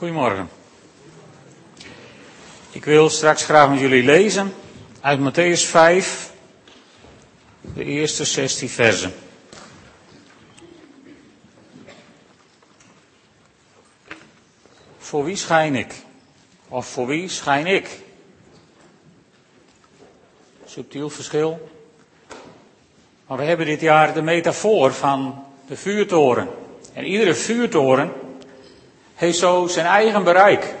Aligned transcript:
Goedemorgen. 0.00 0.48
Ik 2.70 2.84
wil 2.84 3.10
straks 3.10 3.44
graag 3.44 3.70
met 3.70 3.80
jullie 3.80 4.02
lezen 4.02 4.54
uit 5.00 5.20
Matthäus 5.20 5.66
5, 5.66 6.32
de 7.60 7.84
eerste 7.84 8.24
16 8.24 8.68
versen. 8.68 9.12
Voor 14.98 15.24
wie 15.24 15.36
schijn 15.36 15.74
ik? 15.74 15.94
Of 16.68 16.86
voor 16.86 17.06
wie 17.06 17.28
schijn 17.28 17.66
ik? 17.66 18.00
Subtiel 20.64 21.10
verschil. 21.10 21.70
Maar 23.26 23.38
we 23.38 23.44
hebben 23.44 23.66
dit 23.66 23.80
jaar 23.80 24.14
de 24.14 24.22
metafoor 24.22 24.92
van 24.92 25.44
de 25.66 25.76
vuurtoren. 25.76 26.48
En 26.92 27.04
iedere 27.04 27.34
vuurtoren 27.34 28.12
heeft 29.20 29.38
zo 29.38 29.66
zijn 29.66 29.86
eigen 29.86 30.24
bereik. 30.24 30.74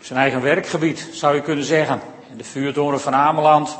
Zijn 0.00 0.18
eigen 0.18 0.42
werkgebied, 0.42 1.08
zou 1.12 1.34
je 1.34 1.42
kunnen 1.42 1.64
zeggen. 1.64 2.00
En 2.30 2.36
de 2.36 2.44
vuurtoren 2.44 3.00
van 3.00 3.14
Ameland, 3.14 3.78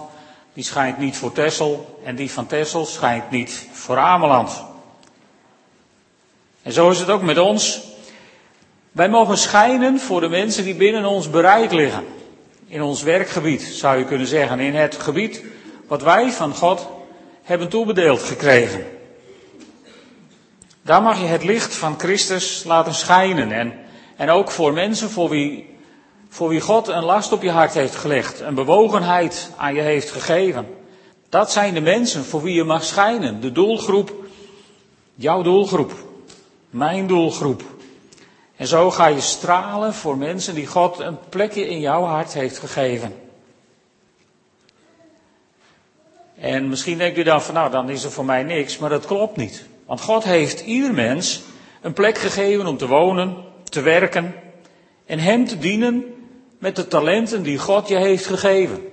die 0.52 0.64
schijnt 0.64 0.98
niet 0.98 1.16
voor 1.16 1.32
Tessel. 1.32 2.00
En 2.04 2.16
die 2.16 2.30
van 2.30 2.46
Tessel 2.46 2.84
schijnt 2.84 3.30
niet 3.30 3.68
voor 3.72 3.96
Ameland. 3.96 4.64
En 6.62 6.72
zo 6.72 6.90
is 6.90 6.98
het 6.98 7.10
ook 7.10 7.22
met 7.22 7.38
ons. 7.38 7.80
Wij 8.92 9.08
mogen 9.08 9.38
schijnen 9.38 10.00
voor 10.00 10.20
de 10.20 10.28
mensen 10.28 10.64
die 10.64 10.74
binnen 10.74 11.04
ons 11.04 11.30
bereik 11.30 11.72
liggen. 11.72 12.04
In 12.66 12.82
ons 12.82 13.02
werkgebied, 13.02 13.62
zou 13.62 13.98
je 13.98 14.04
kunnen 14.04 14.26
zeggen. 14.26 14.60
In 14.60 14.74
het 14.74 14.94
gebied 14.94 15.44
wat 15.86 16.02
wij 16.02 16.30
van 16.30 16.54
God 16.54 16.88
hebben 17.42 17.68
toebedeeld 17.68 18.22
gekregen. 18.22 18.97
Daar 20.88 21.02
mag 21.02 21.20
je 21.20 21.26
het 21.26 21.44
licht 21.44 21.74
van 21.74 21.98
Christus 21.98 22.64
laten 22.64 22.94
schijnen. 22.94 23.52
En, 23.52 23.72
en 24.16 24.30
ook 24.30 24.50
voor 24.50 24.72
mensen 24.72 25.10
voor 25.10 25.28
wie, 25.28 25.76
voor 26.28 26.48
wie 26.48 26.60
God 26.60 26.88
een 26.88 27.04
last 27.04 27.32
op 27.32 27.42
je 27.42 27.50
hart 27.50 27.74
heeft 27.74 27.96
gelegd, 27.96 28.40
een 28.40 28.54
bewogenheid 28.54 29.50
aan 29.56 29.74
je 29.74 29.80
heeft 29.80 30.10
gegeven. 30.10 30.66
Dat 31.28 31.52
zijn 31.52 31.74
de 31.74 31.80
mensen 31.80 32.24
voor 32.24 32.42
wie 32.42 32.54
je 32.54 32.64
mag 32.64 32.84
schijnen. 32.84 33.40
De 33.40 33.52
doelgroep, 33.52 34.12
jouw 35.14 35.42
doelgroep, 35.42 35.92
mijn 36.70 37.06
doelgroep. 37.06 37.62
En 38.56 38.66
zo 38.66 38.90
ga 38.90 39.06
je 39.06 39.20
stralen 39.20 39.94
voor 39.94 40.16
mensen 40.16 40.54
die 40.54 40.66
God 40.66 40.98
een 40.98 41.18
plekje 41.28 41.68
in 41.68 41.80
jouw 41.80 42.02
hart 42.02 42.32
heeft 42.32 42.58
gegeven. 42.58 43.14
En 46.38 46.68
misschien 46.68 46.98
denkt 46.98 47.18
u 47.18 47.22
dan 47.22 47.42
van 47.42 47.54
nou, 47.54 47.70
dan 47.70 47.90
is 47.90 48.04
er 48.04 48.10
voor 48.10 48.24
mij 48.24 48.42
niks, 48.42 48.78
maar 48.78 48.90
dat 48.90 49.06
klopt 49.06 49.36
niet. 49.36 49.66
Want 49.88 50.00
God 50.00 50.24
heeft 50.24 50.60
ieder 50.60 50.94
mens 50.94 51.42
een 51.80 51.92
plek 51.92 52.18
gegeven 52.18 52.66
om 52.66 52.76
te 52.76 52.86
wonen, 52.86 53.36
te 53.64 53.80
werken 53.80 54.34
en 55.06 55.18
Hem 55.18 55.46
te 55.46 55.58
dienen 55.58 56.04
met 56.58 56.76
de 56.76 56.88
talenten 56.88 57.42
die 57.42 57.58
God 57.58 57.88
je 57.88 57.96
heeft 57.96 58.26
gegeven. 58.26 58.88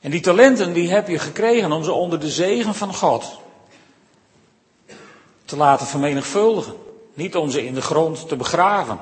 En 0.00 0.10
die 0.10 0.20
talenten 0.20 0.72
die 0.72 0.90
heb 0.90 1.08
je 1.08 1.18
gekregen 1.18 1.72
om 1.72 1.84
ze 1.84 1.92
onder 1.92 2.20
de 2.20 2.30
zegen 2.30 2.74
van 2.74 2.94
God 2.94 3.38
te 5.44 5.56
laten 5.56 5.86
vermenigvuldigen. 5.86 6.74
Niet 7.14 7.36
om 7.36 7.50
ze 7.50 7.66
in 7.66 7.74
de 7.74 7.82
grond 7.82 8.28
te 8.28 8.36
begraven. 8.36 8.98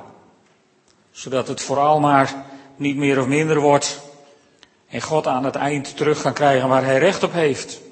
Zodat 1.10 1.48
het 1.48 1.62
vooral 1.62 2.00
maar 2.00 2.44
niet 2.76 2.96
meer 2.96 3.20
of 3.20 3.26
minder 3.26 3.60
wordt. 3.60 4.00
En 4.88 5.00
God 5.00 5.26
aan 5.26 5.44
het 5.44 5.56
eind 5.56 5.96
terug 5.96 6.22
kan 6.22 6.32
krijgen 6.32 6.68
waar 6.68 6.84
hij 6.84 6.98
recht 6.98 7.22
op 7.22 7.32
heeft. 7.32 7.84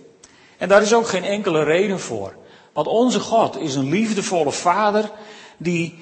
En 0.64 0.70
daar 0.70 0.82
is 0.82 0.94
ook 0.94 1.08
geen 1.08 1.24
enkele 1.24 1.62
reden 1.62 2.00
voor. 2.00 2.34
Want 2.72 2.86
onze 2.86 3.20
God 3.20 3.58
is 3.58 3.74
een 3.74 3.88
liefdevolle 3.88 4.52
vader 4.52 5.10
die, 5.56 5.98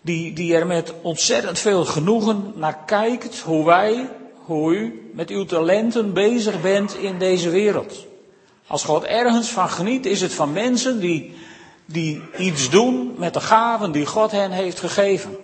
die, 0.00 0.32
die 0.32 0.54
er 0.54 0.66
met 0.66 0.94
ontzettend 1.02 1.58
veel 1.58 1.84
genoegen 1.84 2.52
naar 2.54 2.78
kijkt 2.86 3.40
hoe 3.40 3.64
wij, 3.64 4.08
hoe 4.34 4.74
u 4.74 5.10
met 5.14 5.30
uw 5.30 5.44
talenten 5.44 6.12
bezig 6.12 6.60
bent 6.60 6.96
in 6.96 7.18
deze 7.18 7.50
wereld. 7.50 8.06
Als 8.66 8.84
God 8.84 9.04
ergens 9.04 9.48
van 9.48 9.68
geniet, 9.68 10.06
is 10.06 10.20
het 10.20 10.34
van 10.34 10.52
mensen 10.52 11.00
die, 11.00 11.34
die 11.86 12.22
iets 12.38 12.70
doen 12.70 13.14
met 13.16 13.34
de 13.34 13.40
gaven 13.40 13.92
die 13.92 14.06
God 14.06 14.30
hen 14.30 14.50
heeft 14.50 14.80
gegeven. 14.80 15.36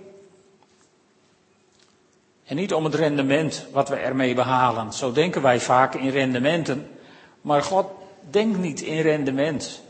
En 2.45 2.57
niet 2.57 2.75
om 2.75 2.85
het 2.85 2.95
rendement 2.95 3.67
wat 3.73 3.89
we 3.89 3.97
ermee 3.97 4.35
behalen. 4.35 4.93
Zo 4.93 5.13
denken 5.13 5.43
wij 5.43 5.61
vaak 5.61 5.95
in 5.95 6.11
rendementen. 6.11 6.89
Maar 7.41 7.63
God 7.63 7.87
denkt 8.31 8.59
niet 8.59 8.81
in 8.81 9.01
rendement. 9.01 9.83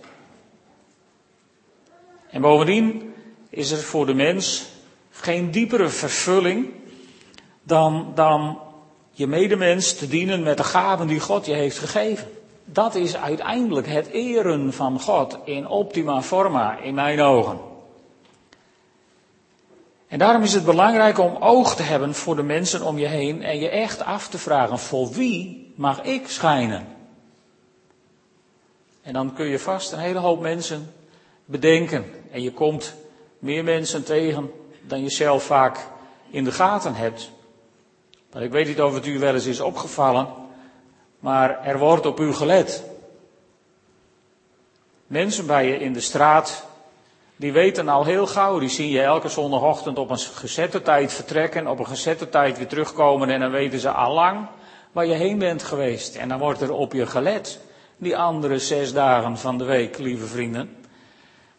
En 2.30 2.40
bovendien 2.40 3.14
is 3.50 3.70
er 3.70 3.82
voor 3.82 4.06
de 4.06 4.14
mens 4.14 4.66
geen 5.10 5.50
diepere 5.50 5.88
vervulling 5.88 6.68
dan, 7.62 8.12
dan 8.14 8.58
je 9.10 9.26
medemens 9.26 9.94
te 9.94 10.08
dienen 10.08 10.42
met 10.42 10.56
de 10.56 10.64
gaven 10.64 11.06
die 11.06 11.20
God 11.20 11.46
je 11.46 11.54
heeft 11.54 11.78
gegeven. 11.78 12.28
Dat 12.64 12.94
is 12.94 13.16
uiteindelijk 13.16 13.86
het 13.86 14.06
eren 14.06 14.72
van 14.72 15.00
God 15.00 15.38
in 15.44 15.66
optima 15.66 16.22
forma 16.22 16.78
in 16.78 16.94
mijn 16.94 17.20
ogen. 17.20 17.58
En 20.08 20.18
daarom 20.18 20.42
is 20.42 20.52
het 20.52 20.64
belangrijk 20.64 21.18
om 21.18 21.36
oog 21.36 21.76
te 21.76 21.82
hebben 21.82 22.14
voor 22.14 22.36
de 22.36 22.42
mensen 22.42 22.82
om 22.82 22.98
je 22.98 23.06
heen 23.06 23.42
en 23.42 23.58
je 23.58 23.68
echt 23.68 24.04
af 24.04 24.28
te 24.28 24.38
vragen, 24.38 24.78
voor 24.78 25.10
wie 25.10 25.72
mag 25.76 26.02
ik 26.02 26.28
schijnen? 26.28 26.99
En 29.02 29.12
dan 29.12 29.34
kun 29.34 29.46
je 29.46 29.58
vast 29.58 29.92
een 29.92 29.98
hele 29.98 30.18
hoop 30.18 30.40
mensen 30.40 30.92
bedenken. 31.44 32.04
En 32.30 32.42
je 32.42 32.52
komt 32.52 32.94
meer 33.38 33.64
mensen 33.64 34.04
tegen 34.04 34.52
dan 34.82 35.02
je 35.02 35.10
zelf 35.10 35.42
vaak 35.42 35.86
in 36.30 36.44
de 36.44 36.52
gaten 36.52 36.94
hebt. 36.94 37.30
Ik 38.38 38.50
weet 38.50 38.66
niet 38.66 38.82
of 38.82 38.94
het 38.94 39.06
u 39.06 39.18
wel 39.18 39.34
eens 39.34 39.46
is 39.46 39.60
opgevallen, 39.60 40.28
maar 41.18 41.64
er 41.64 41.78
wordt 41.78 42.06
op 42.06 42.20
u 42.20 42.32
gelet. 42.32 42.84
Mensen 45.06 45.46
bij 45.46 45.66
je 45.66 45.78
in 45.78 45.92
de 45.92 46.00
straat, 46.00 46.66
die 47.36 47.52
weten 47.52 47.88
al 47.88 48.04
heel 48.04 48.26
gauw, 48.26 48.58
die 48.58 48.68
zien 48.68 48.88
je 48.88 49.02
elke 49.02 49.28
zondagochtend 49.28 49.98
op 49.98 50.10
een 50.10 50.18
gezette 50.18 50.82
tijd 50.82 51.12
vertrekken, 51.12 51.66
op 51.66 51.78
een 51.78 51.86
gezette 51.86 52.28
tijd 52.28 52.58
weer 52.58 52.66
terugkomen 52.66 53.28
en 53.28 53.40
dan 53.40 53.50
weten 53.50 53.78
ze 53.80 53.90
al 53.90 54.14
lang 54.14 54.46
waar 54.92 55.06
je 55.06 55.14
heen 55.14 55.38
bent 55.38 55.62
geweest. 55.62 56.16
En 56.16 56.28
dan 56.28 56.38
wordt 56.38 56.60
er 56.60 56.72
op 56.72 56.92
je 56.92 57.06
gelet 57.06 57.58
die 58.00 58.16
andere 58.16 58.58
zes 58.58 58.92
dagen 58.92 59.38
van 59.38 59.58
de 59.58 59.64
week, 59.64 59.98
lieve 59.98 60.26
vrienden. 60.26 60.76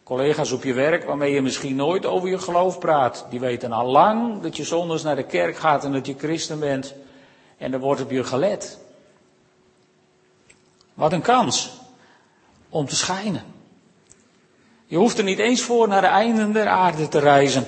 Collega's 0.02 0.52
op 0.52 0.64
je 0.64 0.72
werk 0.72 1.04
waarmee 1.04 1.32
je 1.32 1.42
misschien 1.42 1.76
nooit 1.76 2.06
over 2.06 2.28
je 2.28 2.38
geloof 2.38 2.78
praat, 2.78 3.26
die 3.30 3.40
weten 3.40 3.72
al 3.72 3.86
lang 3.86 4.40
dat 4.42 4.56
je 4.56 4.64
zondags 4.64 5.02
naar 5.02 5.16
de 5.16 5.26
kerk 5.26 5.56
gaat 5.56 5.84
en 5.84 5.92
dat 5.92 6.06
je 6.06 6.14
christen 6.18 6.58
bent. 6.58 6.94
En 7.58 7.72
er 7.72 7.80
wordt 7.80 8.00
op 8.00 8.10
je 8.10 8.24
gelet. 8.24 8.78
Wat 10.94 11.12
een 11.12 11.22
kans 11.22 11.70
om 12.68 12.86
te 12.86 12.96
schijnen. 12.96 13.44
Je 14.86 14.96
hoeft 14.96 15.18
er 15.18 15.24
niet 15.24 15.38
eens 15.38 15.62
voor 15.62 15.88
naar 15.88 16.00
de 16.00 16.06
einden 16.06 16.52
der 16.52 16.66
aarde 16.66 17.08
te 17.08 17.18
reizen. 17.18 17.66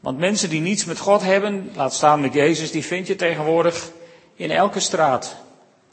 Want 0.00 0.18
mensen 0.18 0.50
die 0.50 0.60
niets 0.60 0.84
met 0.84 0.98
God 0.98 1.22
hebben, 1.22 1.70
laat 1.74 1.94
staan 1.94 2.20
met 2.20 2.32
Jezus, 2.32 2.70
die 2.70 2.84
vind 2.84 3.06
je 3.06 3.16
tegenwoordig 3.16 3.90
in 4.34 4.50
elke 4.50 4.80
straat. 4.80 5.36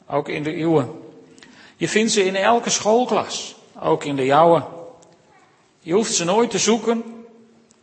Ook 0.06 0.28
in 0.28 0.42
de 0.42 0.60
uwe. 0.60 0.86
Je 1.78 1.88
vindt 1.88 2.12
ze 2.12 2.24
in 2.24 2.36
elke 2.36 2.70
schoolklas, 2.70 3.54
ook 3.80 4.04
in 4.04 4.16
de 4.16 4.24
jouwe. 4.24 4.62
Je 5.80 5.92
hoeft 5.92 6.14
ze 6.14 6.24
nooit 6.24 6.50
te 6.50 6.58
zoeken. 6.58 7.04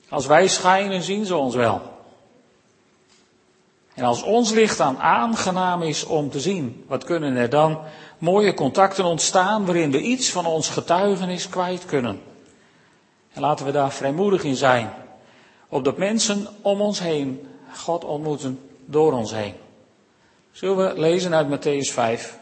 Als 0.09 0.25
wij 0.25 0.47
schijnen, 0.47 1.03
zien 1.03 1.25
ze 1.25 1.35
ons 1.35 1.55
wel. 1.55 1.81
En 3.93 4.03
als 4.03 4.23
ons 4.23 4.51
licht 4.51 4.77
dan 4.77 4.99
aangenaam 4.99 5.81
is 5.81 6.03
om 6.03 6.29
te 6.29 6.39
zien, 6.39 6.83
wat 6.87 7.03
kunnen 7.03 7.35
er 7.35 7.49
dan 7.49 7.79
mooie 8.17 8.53
contacten 8.53 9.05
ontstaan 9.05 9.65
waarin 9.65 9.91
we 9.91 10.01
iets 10.01 10.29
van 10.29 10.45
ons 10.45 10.69
getuigenis 10.69 11.49
kwijt 11.49 11.85
kunnen. 11.85 12.21
En 13.33 13.41
laten 13.41 13.65
we 13.65 13.71
daar 13.71 13.91
vrijmoedig 13.91 14.43
in 14.43 14.55
zijn, 14.55 14.93
opdat 15.69 15.97
mensen 15.97 16.47
om 16.61 16.81
ons 16.81 16.99
heen 16.99 17.47
God 17.73 18.03
ontmoeten 18.03 18.59
door 18.85 19.13
ons 19.13 19.31
heen. 19.31 19.53
Zullen 20.51 20.77
we 20.77 20.99
lezen 20.99 21.33
uit 21.33 21.47
Matthäus 21.47 21.93
5, 21.93 22.39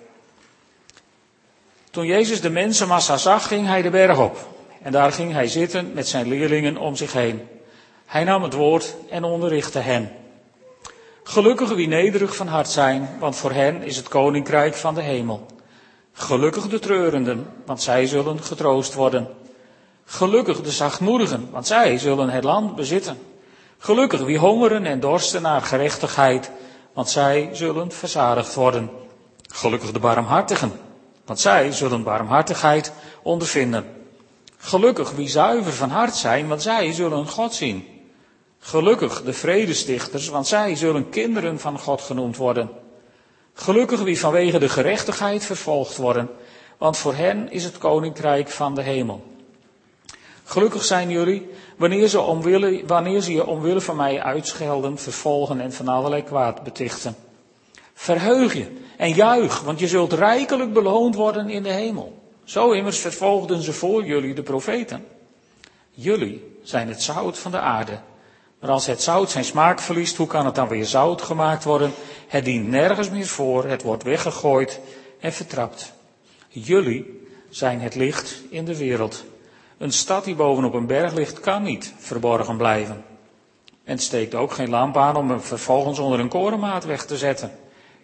toen 1.93 2.05
Jezus 2.05 2.41
de 2.41 2.49
mensenmassa 2.49 3.17
zag, 3.17 3.47
ging 3.47 3.67
hij 3.67 3.81
de 3.81 3.89
berg 3.89 4.19
op. 4.19 4.47
En 4.81 4.91
daar 4.91 5.11
ging 5.11 5.31
hij 5.31 5.47
zitten 5.47 5.91
met 5.93 6.07
zijn 6.07 6.27
leerlingen 6.27 6.77
om 6.77 6.95
zich 6.95 7.13
heen. 7.13 7.47
Hij 8.05 8.23
nam 8.23 8.43
het 8.43 8.53
woord 8.53 8.95
en 9.09 9.23
onderrichtte 9.23 9.79
hen. 9.79 10.11
Gelukkig 11.23 11.73
wie 11.73 11.87
nederig 11.87 12.35
van 12.35 12.47
hart 12.47 12.69
zijn, 12.69 13.09
want 13.19 13.35
voor 13.35 13.51
hen 13.51 13.83
is 13.83 13.95
het 13.95 14.07
koninkrijk 14.07 14.75
van 14.75 14.93
de 14.93 15.01
hemel. 15.01 15.45
Gelukkig 16.13 16.67
de 16.67 16.79
treurenden, 16.79 17.47
want 17.65 17.81
zij 17.81 18.05
zullen 18.05 18.43
getroost 18.43 18.93
worden. 18.93 19.27
Gelukkig 20.05 20.61
de 20.61 20.71
zachtmoedigen, 20.71 21.47
want 21.51 21.67
zij 21.67 21.97
zullen 21.97 22.29
het 22.29 22.43
land 22.43 22.75
bezitten. 22.75 23.17
Gelukkig 23.77 24.21
wie 24.21 24.37
hongeren 24.37 24.85
en 24.85 24.99
dorsten 24.99 25.41
naar 25.41 25.61
gerechtigheid, 25.61 26.51
want 26.93 27.09
zij 27.09 27.49
zullen 27.51 27.91
verzadigd 27.91 28.53
worden. 28.53 28.89
Gelukkig 29.47 29.91
de 29.91 29.99
barmhartigen, 29.99 30.71
want 31.25 31.39
zij 31.39 31.71
zullen 31.71 32.03
barmhartigheid 32.03 32.93
ondervinden. 33.21 33.85
Gelukkig 34.57 35.11
wie 35.11 35.27
zuiver 35.27 35.73
van 35.73 35.89
hart 35.89 36.15
zijn, 36.15 36.47
want 36.47 36.61
zij 36.61 36.91
zullen 36.91 37.27
God 37.27 37.53
zien. 37.53 37.87
Gelukkig 38.59 39.23
de 39.23 39.33
vredestichters, 39.33 40.27
want 40.27 40.47
zij 40.47 40.75
zullen 40.75 41.09
kinderen 41.09 41.59
van 41.59 41.79
God 41.79 42.01
genoemd 42.01 42.37
worden. 42.37 42.69
Gelukkig 43.53 44.01
wie 44.01 44.19
vanwege 44.19 44.59
de 44.59 44.69
gerechtigheid 44.69 45.45
vervolgd 45.45 45.97
worden, 45.97 46.29
want 46.77 46.97
voor 46.97 47.13
hen 47.13 47.51
is 47.51 47.63
het 47.63 47.77
koninkrijk 47.77 48.49
van 48.49 48.75
de 48.75 48.81
hemel. 48.81 49.23
Gelukkig 50.43 50.83
zijn 50.83 51.09
jullie 51.09 51.49
wanneer 51.77 52.07
ze, 52.07 52.21
omwille, 52.21 52.83
wanneer 52.85 53.21
ze 53.21 53.33
je 53.33 53.45
omwille 53.45 53.81
van 53.81 53.95
mij 53.95 54.21
uitschelden, 54.21 54.97
vervolgen 54.97 55.59
en 55.59 55.73
van 55.73 55.87
allerlei 55.87 56.23
kwaad 56.23 56.63
betichten. 56.63 57.15
Verheug 57.93 58.53
je 58.53 58.67
en 58.97 59.11
juich, 59.13 59.61
want 59.61 59.79
je 59.79 59.87
zult 59.87 60.13
rijkelijk 60.13 60.73
beloond 60.73 61.15
worden 61.15 61.49
in 61.49 61.63
de 61.63 61.71
hemel. 61.71 62.21
Zo 62.43 62.71
immers 62.71 62.99
vervolgden 62.99 63.61
ze 63.61 63.73
voor 63.73 64.05
jullie 64.05 64.33
de 64.33 64.43
profeten. 64.43 65.05
Jullie 65.91 66.57
zijn 66.63 66.87
het 66.87 67.01
zout 67.01 67.37
van 67.37 67.51
de 67.51 67.59
aarde. 67.59 67.99
Maar 68.59 68.69
als 68.71 68.85
het 68.85 69.01
zout 69.01 69.31
zijn 69.31 69.43
smaak 69.43 69.79
verliest, 69.79 70.17
hoe 70.17 70.27
kan 70.27 70.45
het 70.45 70.55
dan 70.55 70.67
weer 70.67 70.85
zout 70.85 71.21
gemaakt 71.21 71.63
worden? 71.63 71.93
Het 72.27 72.45
dient 72.45 72.67
nergens 72.67 73.09
meer 73.09 73.27
voor, 73.27 73.65
het 73.65 73.81
wordt 73.81 74.03
weggegooid 74.03 74.79
en 75.19 75.33
vertrapt. 75.33 75.93
Jullie 76.47 77.27
zijn 77.49 77.81
het 77.81 77.95
licht 77.95 78.41
in 78.49 78.65
de 78.65 78.77
wereld. 78.77 79.23
Een 79.77 79.91
stad 79.91 80.23
die 80.23 80.35
bovenop 80.35 80.73
een 80.73 80.87
berg 80.87 81.13
ligt, 81.13 81.39
kan 81.39 81.63
niet 81.63 81.93
verborgen 81.97 82.57
blijven. 82.57 83.03
En 83.83 83.99
steekt 83.99 84.35
ook 84.35 84.51
geen 84.51 84.69
lamp 84.69 84.97
aan 84.97 85.15
om 85.15 85.29
hem 85.29 85.41
vervolgens 85.41 85.99
onder 85.99 86.19
een 86.19 86.29
korenmaat 86.29 86.85
weg 86.85 87.05
te 87.05 87.17
zetten. 87.17 87.51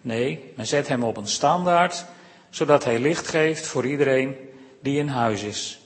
Nee, 0.01 0.54
men 0.56 0.68
zet 0.68 0.88
hem 0.88 1.04
op 1.04 1.18
een 1.18 1.28
standaard, 1.28 2.06
zodat 2.50 2.84
hij 2.84 3.00
licht 3.00 3.28
geeft 3.28 3.68
voor 3.68 3.86
iedereen 3.86 4.36
die 4.81 5.00
in 5.00 5.07
huis 5.07 5.44
is. 5.44 5.80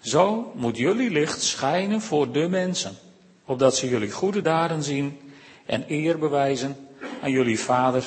Zo 0.00 0.52
moet 0.54 0.76
jullie 0.76 1.10
licht 1.10 1.42
schijnen 1.42 2.00
voor 2.00 2.32
de 2.32 2.48
mensen, 2.48 2.98
opdat 3.44 3.76
ze 3.76 3.88
jullie 3.88 4.10
goede 4.10 4.42
daden 4.42 4.82
zien 4.82 5.32
en 5.66 5.84
eer 5.88 6.18
bewijzen 6.18 6.88
aan 7.22 7.30
jullie 7.30 7.60
Vader 7.60 8.04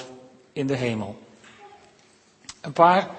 in 0.54 0.68
de 0.68 0.76
hemel. 0.76 1.20
Een 2.62 2.74
paar 2.74 3.10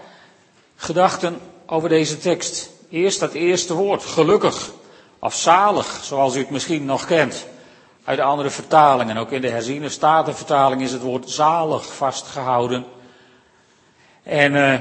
gedachten 0.76 1.38
over 1.67 1.88
deze 1.88 2.19
tekst. 2.19 2.70
Eerst 2.91 3.20
dat 3.20 3.32
eerste 3.32 3.75
woord, 3.75 4.03
gelukkig 4.03 4.70
of 5.19 5.35
zalig, 5.35 6.00
zoals 6.05 6.35
u 6.35 6.38
het 6.38 6.50
misschien 6.50 6.85
nog 6.85 7.06
kent 7.06 7.47
uit 8.05 8.17
de 8.17 8.25
andere 8.25 8.51
vertalingen. 8.51 9.17
Ook 9.17 9.31
in 9.31 9.41
de 9.41 9.49
herziene 9.49 9.89
statenvertaling 9.89 10.83
is 10.83 10.93
het 10.93 11.03
woord 11.03 11.31
zalig 11.31 11.95
vastgehouden. 11.95 12.85
En 14.23 14.53
uh, 14.53 14.75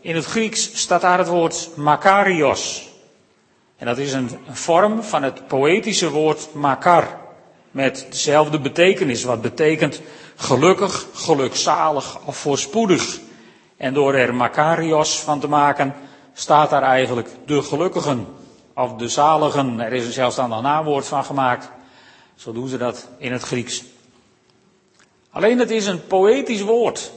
in 0.00 0.14
het 0.14 0.24
Grieks 0.24 0.80
staat 0.80 1.00
daar 1.00 1.18
het 1.18 1.28
woord 1.28 1.70
makarios. 1.76 2.88
En 3.76 3.86
dat 3.86 3.98
is 3.98 4.12
een, 4.12 4.30
een 4.46 4.56
vorm 4.56 5.02
van 5.02 5.22
het 5.22 5.46
poëtische 5.46 6.10
woord 6.10 6.54
makar. 6.54 7.18
Met 7.70 8.06
dezelfde 8.10 8.60
betekenis, 8.60 9.24
wat 9.24 9.42
betekent 9.42 10.00
gelukkig, 10.36 11.06
gelukzalig 11.12 12.18
of 12.24 12.36
voorspoedig. 12.36 13.18
En 13.76 13.94
door 13.94 14.14
er 14.14 14.34
makarios 14.34 15.20
van 15.20 15.40
te 15.40 15.48
maken, 15.48 15.94
staat 16.32 16.70
daar 16.70 16.82
eigenlijk 16.82 17.28
de 17.46 17.62
gelukkigen 17.62 18.26
of 18.74 18.92
de 18.94 19.08
zaligen. 19.08 19.80
Er 19.80 19.92
is 19.92 20.06
een 20.06 20.12
zelfstandig 20.12 20.60
naamwoord 20.60 21.06
van 21.06 21.24
gemaakt. 21.24 21.70
Zo 22.38 22.52
doen 22.52 22.68
ze 22.68 22.76
dat 22.76 23.08
in 23.16 23.32
het 23.32 23.42
Grieks. 23.42 23.84
Alleen 25.30 25.58
het 25.58 25.70
is 25.70 25.86
een 25.86 26.06
poëtisch 26.06 26.62
woord. 26.62 27.12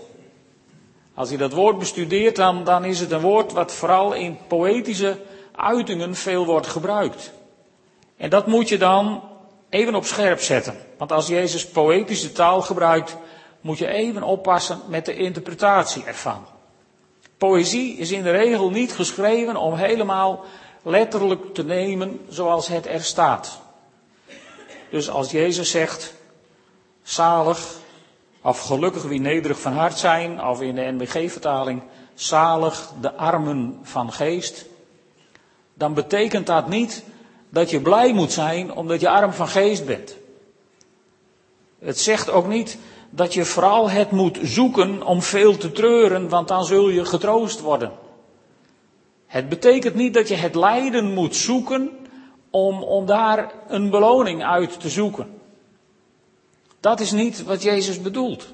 Als 1.14 1.30
je 1.30 1.38
dat 1.38 1.54
woord 1.54 1.80
bestudeert, 1.80 2.36
dan, 2.36 2.64
dan 2.64 2.86
is 2.86 3.00
het 3.00 3.12
een 3.12 3.22
woord 3.22 3.52
wat 3.52 3.74
vooral 3.74 4.14
in 4.14 4.38
poëtische 4.48 5.18
uitingen 5.56 6.16
veel 6.16 6.46
wordt 6.46 6.68
gebruikt. 6.68 7.32
En 8.18 8.30
dat 8.30 8.48
moet 8.48 8.70
je 8.70 8.78
dan 8.78 9.24
even 9.70 9.96
op 9.96 10.06
scherp 10.06 10.40
zetten. 10.40 10.76
Want 10.98 11.12
als 11.12 11.28
Jezus 11.28 11.68
poëtische 11.68 12.32
taal 12.32 12.62
gebruikt, 12.62 13.18
moet 13.62 13.78
je 13.78 13.88
even 13.88 14.24
oppassen 14.24 14.80
met 14.88 15.06
de 15.06 15.16
interpretatie 15.16 16.04
ervan. 16.04 16.46
Poëzie 17.38 17.98
is 17.98 18.12
in 18.12 18.24
de 18.24 18.32
regel 18.32 18.70
niet 18.70 18.94
geschreven 18.94 19.56
om 19.56 19.74
helemaal 19.74 20.46
letterlijk 20.84 21.54
te 21.54 21.64
nemen 21.64 22.20
zoals 22.30 22.68
het 22.68 22.88
er 22.88 23.02
staat. 23.02 23.62
Dus 24.92 25.10
als 25.10 25.32
Jezus 25.32 25.72
zegt, 25.72 26.14
zalig 27.04 27.76
of 28.42 28.60
gelukkig 28.60 29.04
wie 29.04 29.20
nederig 29.20 29.60
van 29.60 29.74
hart 29.74 29.98
zijn, 29.98 30.44
of 30.44 30.62
in 30.62 30.76
de 30.76 30.82
NBG-vertaling, 30.82 31.82
zalig 32.14 32.92
de 33.02 33.14
armen 33.14 33.80
van 33.84 34.14
geest, 34.14 34.66
dan 35.74 35.94
betekent 35.94 36.48
dat 36.48 36.68
niet 36.68 37.04
dat 37.50 37.70
je 37.70 37.82
blij 37.82 38.14
moet 38.14 38.32
zijn 38.32 38.74
omdat 38.74 39.02
je 39.02 39.10
arm 39.10 39.34
van 39.34 39.48
geest 39.48 39.86
bent. 39.86 40.16
Het 41.80 42.00
zegt 42.00 42.30
ook 42.30 42.48
niet 42.48 42.78
dat 43.10 43.34
je 43.34 43.46
vooral 43.46 43.90
het 43.90 44.12
moet 44.12 44.40
zoeken 44.42 45.04
om 45.04 45.22
veel 45.22 45.58
te 45.58 45.72
treuren, 45.72 46.30
want 46.30 46.48
dan 46.48 46.66
zul 46.66 46.90
je 46.90 47.06
getroost 47.06 47.60
worden. 47.60 47.92
Het 49.28 49.50
betekent 49.50 49.96
niet 49.96 50.14
dat 50.14 50.28
je 50.28 50.36
het 50.36 50.56
lijden 50.56 51.14
moet 51.14 51.36
zoeken 51.36 52.01
om, 52.52 52.84
om 52.84 53.06
daar 53.06 53.52
een 53.68 53.90
beloning 53.90 54.44
uit 54.44 54.80
te 54.80 54.90
zoeken. 54.90 55.40
Dat 56.80 57.00
is 57.00 57.12
niet 57.12 57.44
wat 57.44 57.62
Jezus 57.62 58.02
bedoelt. 58.02 58.48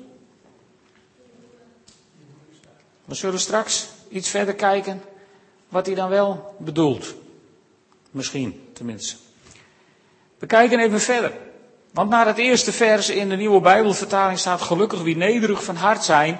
We 3.05 3.15
zullen 3.15 3.39
straks 3.39 3.87
iets 4.09 4.29
verder 4.29 4.53
kijken 4.53 5.01
wat 5.69 5.85
hij 5.85 5.95
dan 5.95 6.09
wel 6.09 6.55
bedoelt. 6.57 7.13
Misschien, 8.11 8.69
tenminste. 8.73 9.15
We 10.39 10.45
kijken 10.45 10.79
even 10.79 10.99
verder. 10.99 11.31
Want 11.91 12.09
na 12.09 12.25
het 12.25 12.37
eerste 12.37 12.71
vers 12.71 13.09
in 13.09 13.29
de 13.29 13.35
nieuwe 13.35 13.59
Bijbelvertaling 13.61 14.39
staat 14.39 14.61
gelukkig 14.61 15.01
wie 15.01 15.17
nederig 15.17 15.63
van 15.63 15.75
hart 15.75 16.03
zijn. 16.03 16.39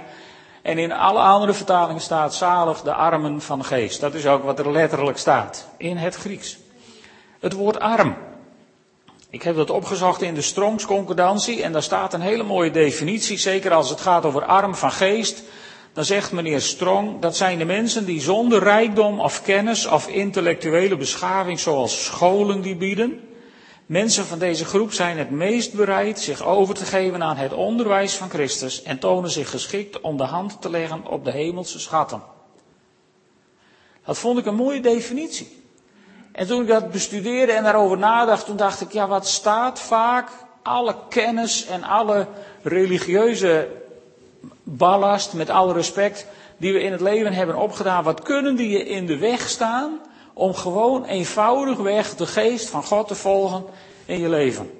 En 0.62 0.78
in 0.78 0.92
alle 0.92 1.20
andere 1.20 1.54
vertalingen 1.54 2.02
staat 2.02 2.36
zalig 2.36 2.82
de 2.82 2.94
armen 2.94 3.42
van 3.42 3.66
geest. 3.66 4.00
Dat 4.00 4.14
is 4.14 4.26
ook 4.26 4.44
wat 4.44 4.60
er 4.60 4.72
letterlijk 4.72 5.18
staat 5.18 5.68
in 5.78 5.98
het 5.98 6.16
Grieks. 6.16 6.58
Het 7.48 7.56
woord 7.56 7.80
arm. 7.80 8.16
Ik 9.30 9.42
heb 9.42 9.56
dat 9.56 9.70
opgezocht 9.70 10.22
in 10.22 10.34
de 10.34 10.42
Strongs 10.42 10.86
Concordantie 10.86 11.64
en 11.64 11.72
daar 11.72 11.84
staat 11.84 12.14
een 12.14 12.22
hele 12.22 12.44
mooie 12.44 12.72
definitie, 12.72 13.38
zeker 13.38 13.72
als 13.74 13.90
het 13.90 14.02
gaat 14.02 14.26
over 14.26 14.46
arm 14.46 14.76
van 14.76 14.92
geest. 14.92 15.44
Dan 15.94 16.06
zegt 16.06 16.32
meneer 16.32 16.62
Strong, 16.62 17.22
dat 17.22 17.36
zijn 17.36 17.58
de 17.58 17.66
mensen 17.66 18.06
die 18.06 18.22
zonder 18.22 18.60
rijkdom 18.60 19.20
of 19.20 19.42
kennis 19.42 19.86
of 19.86 20.08
intellectuele 20.08 20.98
beschaving 20.98 21.60
zoals 21.60 22.06
scholen 22.06 22.62
die 22.62 22.76
bieden. 22.76 23.22
Mensen 23.86 24.26
van 24.26 24.40
deze 24.40 24.66
groep 24.66 24.94
zijn 24.94 25.18
het 25.18 25.30
meest 25.30 25.74
bereid 25.74 26.20
zich 26.20 26.44
over 26.44 26.76
te 26.76 26.86
geven 26.86 27.24
aan 27.24 27.38
het 27.38 27.54
onderwijs 27.54 28.16
van 28.16 28.30
Christus 28.30 28.84
en 28.84 29.00
tonen 29.00 29.32
zich 29.32 29.50
geschikt 29.50 30.02
om 30.02 30.18
de 30.18 30.24
hand 30.24 30.62
te 30.62 30.70
leggen 30.70 31.06
op 31.06 31.26
de 31.26 31.32
hemelse 31.32 31.80
schatten. 31.80 32.22
Dat 34.06 34.18
vond 34.18 34.40
ik 34.40 34.46
een 34.46 34.56
mooie 34.56 34.82
definitie. 34.82 35.66
En 36.38 36.48
toen 36.48 36.62
ik 36.62 36.68
dat 36.68 36.92
bestudeerde 36.92 37.52
en 37.52 37.64
daarover 37.64 37.98
nadacht, 37.98 38.46
toen 38.46 38.58
dacht 38.58 38.82
ik, 38.82 38.92
ja, 38.92 39.08
wat 39.08 39.28
staat 39.28 39.80
vaak 39.80 40.30
alle 40.62 40.96
kennis 41.10 41.66
en 41.66 41.84
alle 41.84 42.28
religieuze 42.62 43.68
ballast, 44.64 45.34
met 45.34 45.50
alle 45.50 45.74
respect, 45.74 46.26
die 46.58 46.74
we 46.74 46.82
in 46.82 46.92
het 46.92 47.02
leven 47.02 47.34
hebben 47.34 47.56
opgedaan, 47.56 48.04
wat 48.04 48.22
kunnen 48.22 48.56
die 48.56 48.70
je 48.70 48.86
in 48.86 49.06
de 49.06 49.18
weg 49.18 49.50
staan 49.50 50.00
om 50.34 50.54
gewoon 50.54 51.06
eenvoudigweg 51.06 52.16
de 52.16 52.26
geest 52.26 52.70
van 52.70 52.84
God 52.84 53.08
te 53.08 53.16
volgen 53.16 53.66
in 54.06 54.20
je 54.20 54.30
leven? 54.30 54.72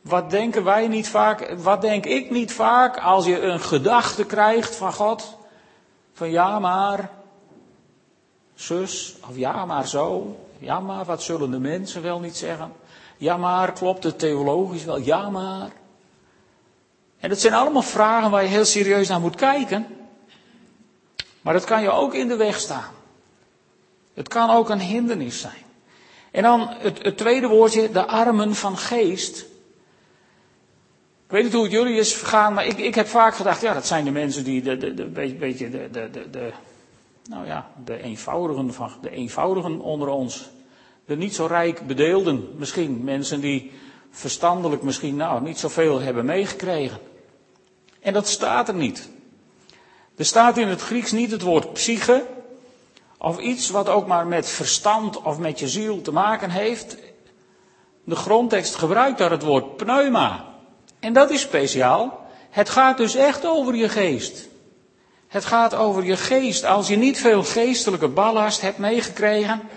Wat 0.00 0.30
denken 0.30 0.64
wij 0.64 0.88
niet 0.88 1.08
vaak, 1.08 1.54
wat 1.58 1.80
denk 1.80 2.06
ik 2.06 2.30
niet 2.30 2.52
vaak 2.52 2.98
als 2.98 3.26
je 3.26 3.40
een 3.40 3.60
gedachte 3.60 4.24
krijgt 4.24 4.76
van 4.76 4.92
God? 4.92 5.36
Van 6.12 6.30
ja, 6.30 6.58
maar 6.58 7.10
zus, 8.54 9.14
of 9.28 9.36
ja 9.36 9.64
maar 9.64 9.88
zo, 9.88 10.36
ja 10.58 10.80
maar 10.80 11.04
wat 11.04 11.22
zullen 11.22 11.50
de 11.50 11.58
mensen 11.58 12.02
wel 12.02 12.20
niet 12.20 12.36
zeggen? 12.36 12.72
Ja 13.16 13.36
maar 13.36 13.72
klopt 13.72 14.04
het 14.04 14.18
theologisch 14.18 14.84
wel? 14.84 14.98
Ja 14.98 15.30
maar. 15.30 15.70
En 17.20 17.28
dat 17.28 17.40
zijn 17.40 17.54
allemaal 17.54 17.82
vragen 17.82 18.30
waar 18.30 18.42
je 18.42 18.48
heel 18.48 18.64
serieus 18.64 19.08
naar 19.08 19.20
moet 19.20 19.36
kijken. 19.36 19.86
Maar 21.40 21.52
dat 21.52 21.64
kan 21.64 21.82
je 21.82 21.90
ook 21.90 22.14
in 22.14 22.28
de 22.28 22.36
weg 22.36 22.58
staan. 22.60 22.92
Het 24.14 24.28
kan 24.28 24.50
ook 24.50 24.68
een 24.68 24.80
hindernis 24.80 25.40
zijn. 25.40 25.62
En 26.30 26.42
dan 26.42 26.68
het, 26.68 27.02
het 27.02 27.16
tweede 27.16 27.46
woordje, 27.46 27.90
de 27.90 28.06
armen 28.06 28.54
van 28.54 28.78
geest. 28.78 29.38
Ik 31.24 31.30
weet 31.30 31.42
niet 31.42 31.52
hoe 31.52 31.62
het 31.62 31.72
jullie 31.72 31.98
is 31.98 32.14
vergaan, 32.14 32.54
maar 32.54 32.66
ik, 32.66 32.78
ik 32.78 32.94
heb 32.94 33.06
vaak 33.06 33.34
gedacht, 33.34 33.60
ja, 33.60 33.74
dat 33.74 33.86
zijn 33.86 34.04
de 34.04 34.10
mensen 34.10 34.44
die 34.44 34.62
de, 34.62 34.94
de, 34.94 35.04
beetje 35.38 35.70
de, 35.70 35.88
de, 35.90 36.10
de, 36.10 36.30
de, 36.30 36.52
nou 37.28 37.46
ja, 37.46 37.70
de 37.84 38.02
eenvoudigen, 38.02 38.74
van, 38.74 38.90
de 39.00 39.10
eenvoudigen 39.10 39.80
onder 39.80 40.08
ons. 40.08 40.50
De 41.06 41.16
niet 41.16 41.34
zo 41.34 41.46
rijk 41.46 41.86
bedeelden, 41.86 42.48
misschien 42.56 43.04
mensen 43.04 43.40
die 43.40 43.72
verstandelijk 44.10 44.82
misschien 44.82 45.16
nou 45.16 45.42
niet 45.42 45.58
zoveel 45.58 46.00
hebben 46.00 46.24
meegekregen. 46.24 46.98
En 48.00 48.12
dat 48.12 48.28
staat 48.28 48.68
er 48.68 48.74
niet. 48.74 49.08
Er 50.16 50.24
staat 50.24 50.58
in 50.58 50.68
het 50.68 50.80
Grieks 50.80 51.12
niet 51.12 51.30
het 51.30 51.42
woord 51.42 51.72
psyche, 51.72 52.26
of 53.18 53.38
iets 53.38 53.70
wat 53.70 53.88
ook 53.88 54.06
maar 54.06 54.26
met 54.26 54.48
verstand 54.48 55.22
of 55.22 55.38
met 55.38 55.58
je 55.58 55.68
ziel 55.68 56.00
te 56.00 56.12
maken 56.12 56.50
heeft. 56.50 56.96
De 58.04 58.16
grondtekst 58.16 58.74
gebruikt 58.74 59.18
daar 59.18 59.30
het 59.30 59.42
woord 59.42 59.76
pneuma. 59.76 60.44
En 61.00 61.12
dat 61.12 61.30
is 61.30 61.40
speciaal. 61.40 62.26
Het 62.50 62.68
gaat 62.68 62.96
dus 62.96 63.14
echt 63.14 63.46
over 63.46 63.74
je 63.74 63.88
geest. 63.88 64.48
Het 65.34 65.44
gaat 65.44 65.74
over 65.74 66.04
je 66.04 66.16
geest. 66.16 66.64
Als 66.64 66.88
je 66.88 66.96
niet 66.96 67.18
veel 67.18 67.42
geestelijke 67.44 68.08
ballast 68.08 68.60
hebt 68.60 68.78
meegekregen, 68.78 69.68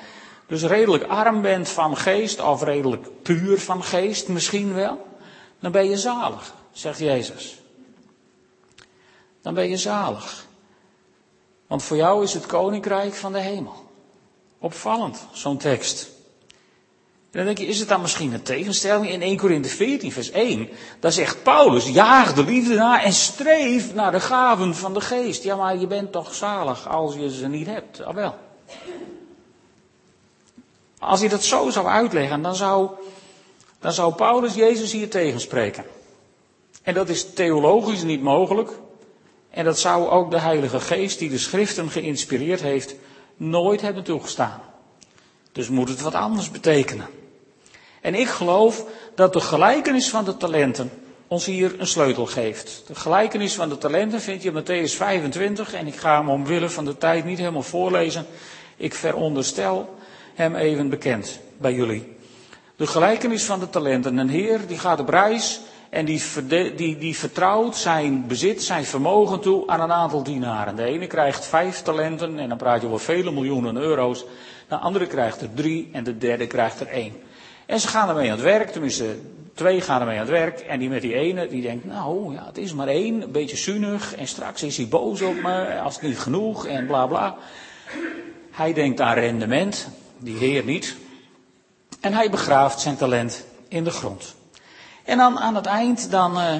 dus 0.48 0.64
redelijk 0.64 1.04
arm 1.04 1.42
bent 1.42 1.70
van 1.70 1.98
geest, 1.98 2.42
of 2.42 2.64
redelijk 2.64 3.24
puur 3.24 3.60
van 3.60 3.84
geest 3.84 4.28
misschien 4.28 4.74
wel, 4.74 5.08
dan 5.60 5.72
ben 5.72 5.90
je 5.90 5.98
zalig, 5.98 6.54
zegt 6.72 7.00
Jezus. 7.00 7.62
Dan 9.42 9.54
ben 9.54 9.70
je 9.70 9.78
zalig. 9.78 10.46
Want 11.68 11.84
voor 11.84 11.98
jou 11.98 12.24
is 12.24 12.34
het 12.34 12.46
koninkrijk 12.46 13.14
van 13.14 13.32
de 13.32 13.40
hemel. 13.40 13.90
Opvallend, 14.60 15.28
zo'n 15.32 15.58
tekst. 15.58 16.10
Dan 17.38 17.46
denk 17.46 17.58
je, 17.58 17.65
is 17.65 17.79
het 17.79 17.88
dan 17.88 18.01
misschien 18.01 18.34
een 18.34 18.41
tegenstelling? 18.41 19.10
In 19.10 19.22
1 19.22 19.38
Korinthe 19.38 19.70
14, 19.70 20.12
vers 20.12 20.32
1, 20.32 20.70
daar 21.00 21.12
zegt 21.12 21.44
Paulus, 21.44 21.89
jaag 21.89 22.34
de 22.34 22.44
liefde 22.44 22.75
na 22.75 23.03
en 23.03 23.13
streef 23.13 23.94
naar 23.94 24.12
de 24.12 24.20
gaven 24.20 24.75
van 24.75 24.94
de 24.94 25.01
geest. 25.01 25.44
Ja, 25.44 25.56
maar 25.56 25.77
je 25.77 25.88
bent 25.88 26.12
toch 26.12 26.34
zalig 26.34 26.88
als 26.89 27.15
je 27.15 27.32
ze 27.32 27.48
niet 27.48 27.67
hebt? 27.67 28.03
Ah, 28.03 28.15
wel. 28.15 28.36
Als 31.00 31.22
je 31.22 31.29
dat 31.29 31.44
zo 31.44 31.70
zou 31.70 31.88
uitleggen, 31.88 32.41
dan 32.41 32.56
zou, 32.56 32.89
dan 33.79 33.94
zou 33.94 34.13
Paulus 34.13 34.53
Jezus 34.53 34.91
hier 34.91 35.10
tegenspreken. 35.10 35.86
En 36.82 36.94
dat 36.94 37.10
is 37.10 37.34
theologisch 37.34 38.03
niet 38.03 38.22
mogelijk. 38.22 38.72
En 39.50 39.65
dat 39.65 39.79
zou 39.79 40.10
ook 40.10 40.32
de 40.32 40.39
Heilige 40.39 40.79
Geest, 40.79 41.20
die 41.20 41.29
de 41.29 41.38
schriften 41.38 41.89
geïnspireerd 41.89 42.62
heeft, 42.62 42.96
nooit 43.36 43.82
hebben 43.82 44.03
toegestaan. 44.03 44.62
Dus 45.51 45.70
moet 45.70 45.89
het 45.89 46.01
wat 46.01 46.15
anders 46.15 46.51
betekenen. 46.51 47.25
En 48.01 48.16
ik 48.16 48.27
geloof 48.27 48.86
dat 49.16 49.34
de 49.34 49.39
gelijkenis 49.39 50.10
van 50.10 50.25
de 50.25 50.38
talenten 50.38 50.92
ons 51.27 51.46
hier 51.46 51.75
een 51.80 51.88
sleutel 51.88 52.25
geeft. 52.25 52.84
De 52.88 52.96
gelijkenis 52.96 53.56
van 53.56 53.70
de 53.70 53.77
talenten 53.77 54.22
vind 54.22 54.44
je 54.44 54.51
in 54.51 54.63
Matthäus 54.63 54.96
25 54.96 55.74
en 55.74 55.88
ik 55.88 55.96
ga 55.96 56.18
hem 56.18 56.30
omwille 56.30 56.70
van 56.70 56.86
de 56.86 56.98
tijd 56.98 57.25
niet 57.25 57.38
helemaal 57.38 57.62
voorlezen. 57.62 58.25
Ik 58.77 58.94
veronderstel 58.94 59.96
hem 60.36 60.56
even 60.56 60.89
bekend 60.89 61.39
bij 61.58 61.74
jullie. 61.74 62.16
De 62.75 62.88
gelijkenis 62.88 63.44
van 63.44 63.60
de 63.60 63.70
talenten. 63.70 64.18
Een 64.18 64.30
heer 64.30 64.60
die 64.68 64.77
gaat 64.77 65.00
op 65.00 65.10
reis 65.10 65.62
en 65.89 66.06
die, 66.06 66.22
die, 66.75 66.98
die 66.98 67.18
vertrouwt 67.18 67.75
zijn 67.75 68.27
bezit, 68.27 68.63
zijn 68.63 68.86
vermogen 68.86 69.39
toe 69.39 69.68
aan 69.68 69.82
een 69.82 69.92
aantal 69.92 70.24
dienaren. 70.24 70.75
De 70.75 70.84
ene 70.84 71.08
krijgt 71.08 71.46
vijf 71.46 71.82
talenten 71.82 72.39
en 72.39 72.50
dan 72.50 72.58
praat 72.58 72.82
je 72.82 72.88
over 72.88 73.00
vele 73.00 73.32
miljoenen 73.32 73.75
euro's. 73.75 74.25
De 74.68 74.75
andere 74.75 75.08
krijgt 75.08 75.42
er 75.42 75.54
drie 75.54 75.89
en 75.92 76.04
de 76.04 76.18
derde 76.18 76.48
krijgt 76.48 76.80
er 76.80 76.88
één. 76.88 77.13
En 77.68 77.80
ze 77.80 77.88
gaan 77.88 78.10
ermee 78.10 78.32
aan 78.32 78.36
het 78.36 78.46
werk, 78.46 78.72
tenminste 78.72 79.16
twee 79.54 79.82
gaan 79.82 80.00
ermee 80.00 80.16
aan 80.16 80.22
het 80.22 80.30
werk. 80.30 80.60
En 80.60 80.80
die 80.80 80.90
met 80.90 81.02
die 81.02 81.14
ene, 81.14 81.48
die 81.48 81.62
denkt, 81.62 81.86
nou 81.86 82.34
ja, 82.34 82.46
het 82.46 82.58
is 82.58 82.74
maar 82.74 82.88
één, 82.88 83.22
een 83.22 83.32
beetje 83.32 83.58
zuinig. 83.58 84.16
En 84.16 84.28
straks 84.28 84.64
is 84.64 84.78
hij 84.78 84.88
boos 84.88 85.22
op 85.22 85.42
me, 85.42 85.80
als 85.80 85.94
het 85.94 86.04
niet 86.04 86.20
genoeg 86.20 86.66
en 86.66 86.86
bla 86.86 87.08
bla. 87.08 87.36
Hij 88.52 88.74
denkt 88.74 89.02
aan 89.02 89.14
rendement, 89.14 89.88
die 90.18 90.38
heer 90.38 90.64
niet. 90.64 90.96
En 92.00 92.14
hij 92.14 92.30
begraaft 92.30 92.80
zijn 92.80 92.98
talent 92.98 93.46
in 93.68 93.84
de 93.84 93.92
grond. 93.92 94.36
En 95.04 95.18
dan 95.18 95.40
aan 95.40 95.56
het 95.56 95.66
eind, 95.66 96.12
dan, 96.12 96.38
uh, 96.38 96.54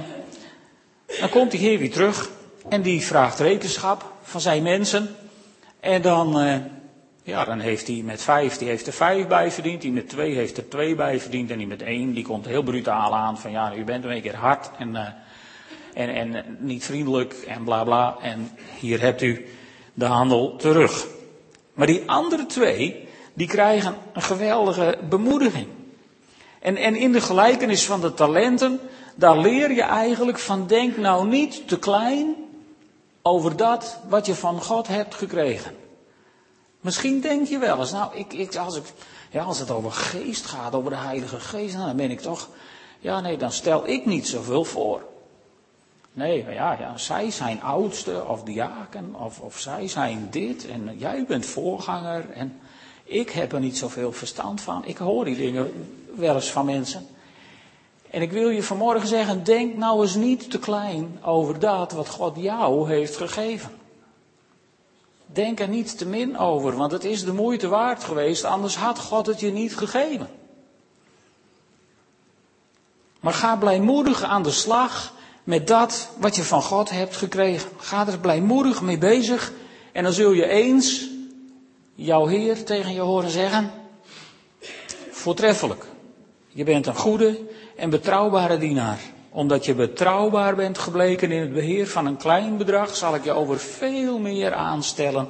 dan 1.20 1.30
komt 1.30 1.52
die 1.52 1.60
heer 1.60 1.80
weer 1.80 1.92
terug. 1.92 2.30
En 2.70 2.82
die 2.82 3.06
vraagt 3.06 3.40
rekenschap 3.40 4.12
van 4.24 4.42
zijn 4.42 4.64
mensen. 4.64 5.16
En 5.80 6.02
dan, 6.02 6.44
uh, 6.44 6.56
ja, 7.28 7.44
dan 7.44 7.60
heeft 7.60 7.88
hij 7.88 8.02
met 8.06 8.22
vijf, 8.22 8.58
die 8.58 8.68
heeft 8.68 8.88
er 8.88 8.94
vijf 8.94 9.28
bij 9.28 9.52
verdiend. 9.52 9.82
Die 9.82 9.92
met 9.92 10.10
twee 10.10 10.36
heeft 10.36 10.58
er 10.58 10.70
twee 10.70 10.96
bij 10.96 11.20
verdiend. 11.20 11.52
En 11.52 11.58
die 11.58 11.68
met 11.68 11.82
één, 11.82 12.14
die 12.14 12.24
komt 12.24 12.46
heel 12.46 12.64
brutaal 12.64 13.16
aan 13.16 13.38
van 13.38 13.52
ja, 13.52 13.76
u 13.76 13.84
bent 13.84 14.06
een 14.06 14.22
keer 14.22 14.36
hard 14.36 14.70
en, 14.78 14.90
uh, 14.90 15.08
en, 15.94 16.34
en 16.34 16.58
niet 16.60 16.84
vriendelijk 16.84 17.34
en 17.34 17.64
bla 17.64 17.84
bla. 17.84 18.18
En 18.22 18.52
hier 18.80 19.02
hebt 19.02 19.22
u 19.22 19.46
de 19.94 20.06
handel 20.06 20.56
terug. 20.56 21.08
Maar 21.74 21.88
die 21.88 22.04
andere 22.06 22.46
twee, 22.46 23.08
die 23.34 23.48
krijgen 23.48 23.96
een 24.14 24.22
geweldige 24.22 24.98
bemoediging. 25.10 25.68
En, 26.60 26.76
en 26.76 26.96
in 26.96 27.12
de 27.12 27.22
gelijkenis 27.22 27.86
van 27.86 28.02
de 28.02 28.14
talenten, 28.14 28.80
daar 29.16 29.38
leer 29.38 29.72
je 29.72 29.84
eigenlijk 29.84 30.40
van 30.40 30.68
denk 30.68 30.98
nou 30.98 31.28
niet 31.28 31.68
te 31.68 31.80
klein 31.80 32.36
over 33.22 33.58
dat 33.58 34.00
wat 34.10 34.26
je 34.26 34.36
van 34.36 34.62
God 34.62 34.88
hebt 34.88 35.16
gekregen. 35.16 35.86
Misschien 36.88 37.22
denk 37.22 37.48
je 37.48 37.58
wel 37.58 37.80
eens, 37.80 37.92
nou, 37.92 38.16
ik, 38.16 38.34
ik, 38.34 38.56
als, 38.56 38.76
ik, 38.76 38.84
ja, 39.30 39.44
als 39.44 39.60
het 39.60 39.72
over 39.72 39.92
geest 39.92 40.46
gaat, 40.46 40.76
over 40.76 40.90
de 40.92 40.98
Heilige 40.98 41.40
Geest, 41.40 41.74
nou, 41.74 41.88
dan 41.88 41.96
ben 41.96 42.12
ik 42.12 42.20
toch, 42.20 42.50
ja 43.00 43.20
nee, 43.20 43.38
dan 43.38 43.52
stel 43.52 43.88
ik 43.88 44.06
niet 44.06 44.28
zoveel 44.28 44.64
voor. 44.64 45.02
Nee, 46.14 46.46
ja, 46.50 46.78
ja, 46.80 46.98
zij 46.98 47.32
zijn 47.32 47.62
oudste 47.62 48.26
of 48.28 48.44
diaken, 48.44 49.16
of, 49.16 49.40
of 49.40 49.60
zij 49.60 49.88
zijn 49.88 50.28
dit, 50.32 50.68
en 50.68 50.98
jij 50.98 51.26
bent 51.28 51.46
voorganger, 51.46 52.30
en 52.30 52.60
ik 53.04 53.30
heb 53.30 53.54
er 53.54 53.60
niet 53.60 53.78
zoveel 53.78 54.12
verstand 54.12 54.62
van. 54.62 54.86
Ik 54.86 54.98
hoor 54.98 55.26
die 55.26 55.36
dingen 55.36 55.90
wel 56.16 56.36
eens 56.36 56.52
van 56.52 56.66
mensen. 56.66 57.08
En 58.10 58.22
ik 58.22 58.32
wil 58.32 58.50
je 58.50 58.64
vanmorgen 58.64 59.08
zeggen, 59.08 59.44
denk 59.44 59.76
nou 59.76 60.02
eens 60.02 60.16
niet 60.16 60.52
te 60.52 60.60
klein 60.60 61.20
over 61.24 61.60
dat 61.60 61.92
wat 61.92 62.10
God 62.10 62.36
jou 62.36 62.90
heeft 62.90 63.18
gegeven. 63.18 63.72
Denk 65.38 65.60
er 65.60 65.68
niet 65.68 65.98
te 65.98 66.06
min 66.06 66.38
over, 66.38 66.76
want 66.76 66.92
het 66.92 67.04
is 67.04 67.24
de 67.24 67.34
moeite 67.34 67.68
waard 67.68 68.04
geweest, 68.04 68.44
anders 68.44 68.76
had 68.76 69.00
God 69.00 69.26
het 69.26 69.40
je 69.40 69.52
niet 69.52 69.78
gegeven. 69.78 70.30
Maar 73.20 73.34
ga 73.34 73.56
blijmoedig 73.56 74.24
aan 74.24 74.44
de 74.44 74.52
slag 74.52 75.14
met 75.44 75.68
dat 75.68 76.10
wat 76.20 76.36
je 76.36 76.44
van 76.44 76.62
God 76.62 76.90
hebt 76.90 77.16
gekregen. 77.16 77.70
Ga 77.78 78.08
er 78.08 78.20
blijmoedig 78.20 78.82
mee 78.82 78.98
bezig 78.98 79.52
en 79.92 80.04
dan 80.04 80.14
zul 80.14 80.32
je 80.32 80.48
eens 80.48 81.08
jouw 81.96 82.26
Heer 82.26 82.64
tegen 82.64 82.94
je 82.94 83.02
horen 83.02 83.30
zeggen, 83.30 83.72
voortreffelijk. 85.12 85.86
Je 86.48 86.64
bent 86.64 86.86
een 86.86 86.96
goede 86.96 87.40
en 87.76 87.90
betrouwbare 87.90 88.58
dienaar. 88.58 89.00
Omdat 89.38 89.66
je 89.66 89.74
betrouwbaar 89.74 90.56
bent 90.56 90.78
gebleken 90.78 91.32
in 91.32 91.42
het 91.42 91.54
beheer 91.54 91.88
van 91.88 92.06
een 92.06 92.18
klein 92.18 92.58
bedrag, 92.58 92.96
zal 92.96 93.16
ik 93.16 93.24
je 93.24 93.32
over 93.32 93.60
veel 93.60 94.20
meer 94.20 94.54
aanstellen. 94.54 95.28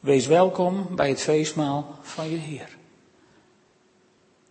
Wees 0.00 0.26
welkom 0.26 0.86
bij 0.96 1.08
het 1.08 1.20
feestmaal 1.20 1.98
van 2.02 2.30
je 2.30 2.36
Heer. 2.36 2.76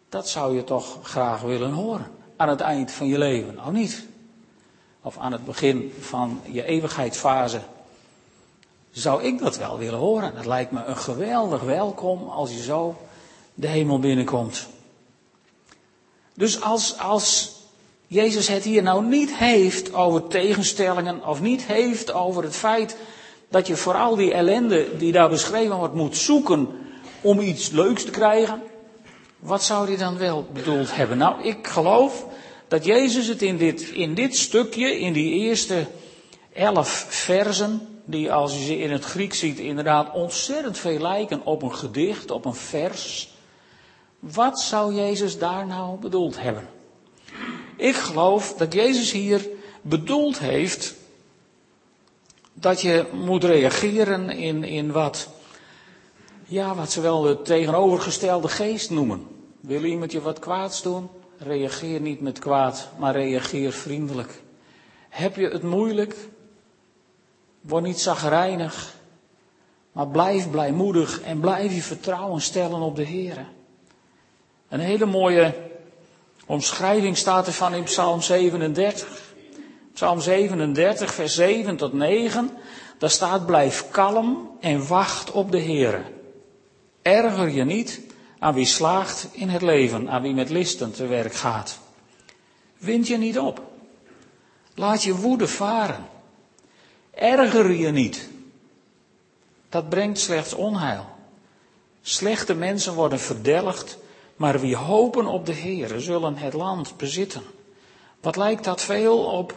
Dat 0.09 0.29
zou 0.29 0.55
je 0.55 0.63
toch 0.63 0.99
graag 1.03 1.41
willen 1.41 1.71
horen 1.71 2.11
aan 2.35 2.49
het 2.49 2.61
eind 2.61 2.91
van 2.91 3.07
je 3.07 3.17
leven, 3.17 3.59
of 3.65 3.71
niet? 3.71 4.05
Of 5.01 5.17
aan 5.17 5.31
het 5.31 5.45
begin 5.45 5.93
van 5.99 6.41
je 6.51 6.65
eeuwigheidsfase. 6.65 7.61
Zou 8.91 9.23
ik 9.23 9.39
dat 9.39 9.57
wel 9.57 9.77
willen 9.77 9.99
horen? 9.99 10.35
Het 10.35 10.45
lijkt 10.45 10.71
me 10.71 10.83
een 10.83 10.97
geweldig 10.97 11.61
welkom 11.61 12.29
als 12.29 12.51
je 12.51 12.63
zo 12.63 12.95
de 13.53 13.67
hemel 13.67 13.99
binnenkomt. 13.99 14.67
Dus 16.33 16.61
als, 16.61 16.99
als 16.99 17.54
Jezus 18.07 18.47
het 18.47 18.63
hier 18.63 18.83
nou 18.83 19.05
niet 19.05 19.35
heeft 19.35 19.93
over 19.93 20.27
tegenstellingen 20.27 21.25
of 21.27 21.41
niet 21.41 21.65
heeft 21.65 22.13
over 22.13 22.43
het 22.43 22.55
feit 22.55 22.97
dat 23.49 23.67
je 23.67 23.75
voor 23.75 23.93
al 23.93 24.15
die 24.15 24.33
ellende 24.33 24.97
die 24.97 25.11
daar 25.11 25.29
beschreven 25.29 25.77
wordt 25.77 25.93
moet 25.93 26.17
zoeken 26.17 26.67
om 27.21 27.39
iets 27.39 27.69
leuks 27.69 28.03
te 28.03 28.11
krijgen, 28.11 28.61
wat 29.39 29.63
zou 29.63 29.87
hij 29.87 29.97
dan 29.97 30.17
wel 30.17 30.47
bedoeld 30.53 30.95
hebben? 30.95 31.17
Nou, 31.17 31.43
ik 31.43 31.67
geloof 31.67 32.25
dat 32.67 32.85
Jezus 32.85 33.27
het 33.27 33.41
in 33.41 33.57
dit, 33.57 33.81
in 33.81 34.13
dit 34.13 34.37
stukje, 34.37 34.99
in 34.99 35.13
die 35.13 35.33
eerste 35.33 35.87
elf 36.53 37.05
versen, 37.09 37.87
die 38.05 38.31
als 38.31 38.53
je 38.53 38.63
ze 38.63 38.79
in 38.79 38.91
het 38.91 39.03
Griek 39.03 39.33
ziet 39.33 39.59
inderdaad 39.59 40.13
ontzettend 40.13 40.77
veel 40.77 40.99
lijken 40.99 41.45
op 41.45 41.61
een 41.61 41.75
gedicht, 41.75 42.31
op 42.31 42.45
een 42.45 42.55
vers, 42.55 43.33
wat 44.19 44.59
zou 44.59 44.95
Jezus 44.95 45.37
daar 45.37 45.67
nou 45.67 45.99
bedoeld 45.99 46.41
hebben? 46.41 46.67
Ik 47.75 47.95
geloof 47.95 48.53
dat 48.53 48.73
Jezus 48.73 49.11
hier 49.11 49.47
bedoeld 49.81 50.39
heeft 50.39 50.95
dat 52.53 52.81
je 52.81 53.05
moet 53.13 53.43
reageren 53.43 54.29
in, 54.29 54.63
in 54.63 54.91
wat, 54.91 55.29
ja, 56.45 56.75
wat 56.75 56.91
ze 56.91 57.01
wel 57.01 57.21
de 57.21 57.41
tegenovergestelde 57.41 58.47
geest 58.47 58.89
noemen. 58.89 59.27
Wil 59.59 59.83
iemand 59.83 60.11
je 60.11 60.21
wat 60.21 60.39
kwaads 60.39 60.81
doen? 60.81 61.09
Reageer 61.37 62.01
niet 62.01 62.21
met 62.21 62.39
kwaad, 62.39 62.89
maar 62.99 63.13
reageer 63.13 63.71
vriendelijk. 63.71 64.41
Heb 65.09 65.35
je 65.35 65.47
het 65.47 65.63
moeilijk? 65.63 66.15
Word 67.61 67.83
niet 67.83 67.99
zagrijnig, 67.99 68.95
maar 69.91 70.07
blijf 70.07 70.49
blijmoedig 70.49 71.21
en 71.21 71.39
blijf 71.39 71.73
je 71.73 71.81
vertrouwen 71.81 72.41
stellen 72.41 72.79
op 72.79 72.95
de 72.95 73.03
Heer. 73.03 73.45
Een 74.69 74.79
hele 74.79 75.05
mooie 75.05 75.53
omschrijving 76.45 77.17
staat 77.17 77.47
ervan 77.47 77.73
in 77.73 77.83
Psalm 77.83 78.21
37. 78.21 79.23
Psalm 79.93 80.21
37, 80.21 81.13
vers 81.13 81.35
7 81.35 81.77
tot 81.77 81.93
9. 81.93 82.51
daar 82.97 83.09
staat 83.09 83.45
blijf 83.45 83.89
kalm 83.89 84.57
en 84.59 84.87
wacht 84.87 85.31
op 85.31 85.51
de 85.51 85.61
Heere. 85.61 86.01
Erger 87.01 87.49
je 87.49 87.63
niet 87.63 88.01
aan 88.39 88.53
wie 88.53 88.65
slaagt 88.65 89.27
in 89.31 89.49
het 89.49 89.61
leven, 89.61 90.09
aan 90.09 90.21
wie 90.21 90.33
met 90.33 90.49
listen 90.49 90.91
te 90.91 91.07
werk 91.07 91.33
gaat. 91.33 91.79
Wind 92.77 93.07
je 93.07 93.17
niet 93.17 93.39
op. 93.39 93.61
Laat 94.75 95.03
je 95.03 95.15
woede 95.15 95.47
varen. 95.47 96.05
Erger 97.13 97.71
je 97.71 97.91
niet. 97.91 98.29
Dat 99.69 99.89
brengt 99.89 100.19
slechts 100.19 100.53
onheil. 100.53 101.05
Slechte 102.01 102.53
mensen 102.53 102.93
worden 102.93 103.19
verdelgd, 103.19 103.97
maar 104.35 104.59
wie 104.59 104.75
hopen 104.75 105.25
op 105.25 105.45
de 105.45 105.53
Heer 105.53 105.99
zullen 105.99 106.37
het 106.37 106.53
land 106.53 106.97
bezitten. 106.97 107.41
Wat 108.21 108.35
lijkt 108.35 108.63
dat 108.63 108.81
veel 108.81 109.17
op, 109.17 109.53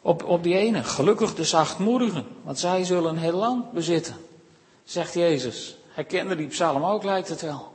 op, 0.00 0.24
op 0.24 0.42
die 0.42 0.56
ene, 0.56 0.84
gelukkig 0.84 1.34
de 1.34 1.44
zachtmoedigen, 1.44 2.26
want 2.42 2.58
zij 2.58 2.84
zullen 2.84 3.18
het 3.18 3.34
land 3.34 3.72
bezitten, 3.72 4.16
zegt 4.84 5.14
Jezus. 5.14 5.76
Hij 5.88 6.04
kende 6.04 6.36
die 6.36 6.46
psalm 6.46 6.84
ook, 6.84 7.02
lijkt 7.02 7.28
het 7.28 7.40
wel. 7.40 7.72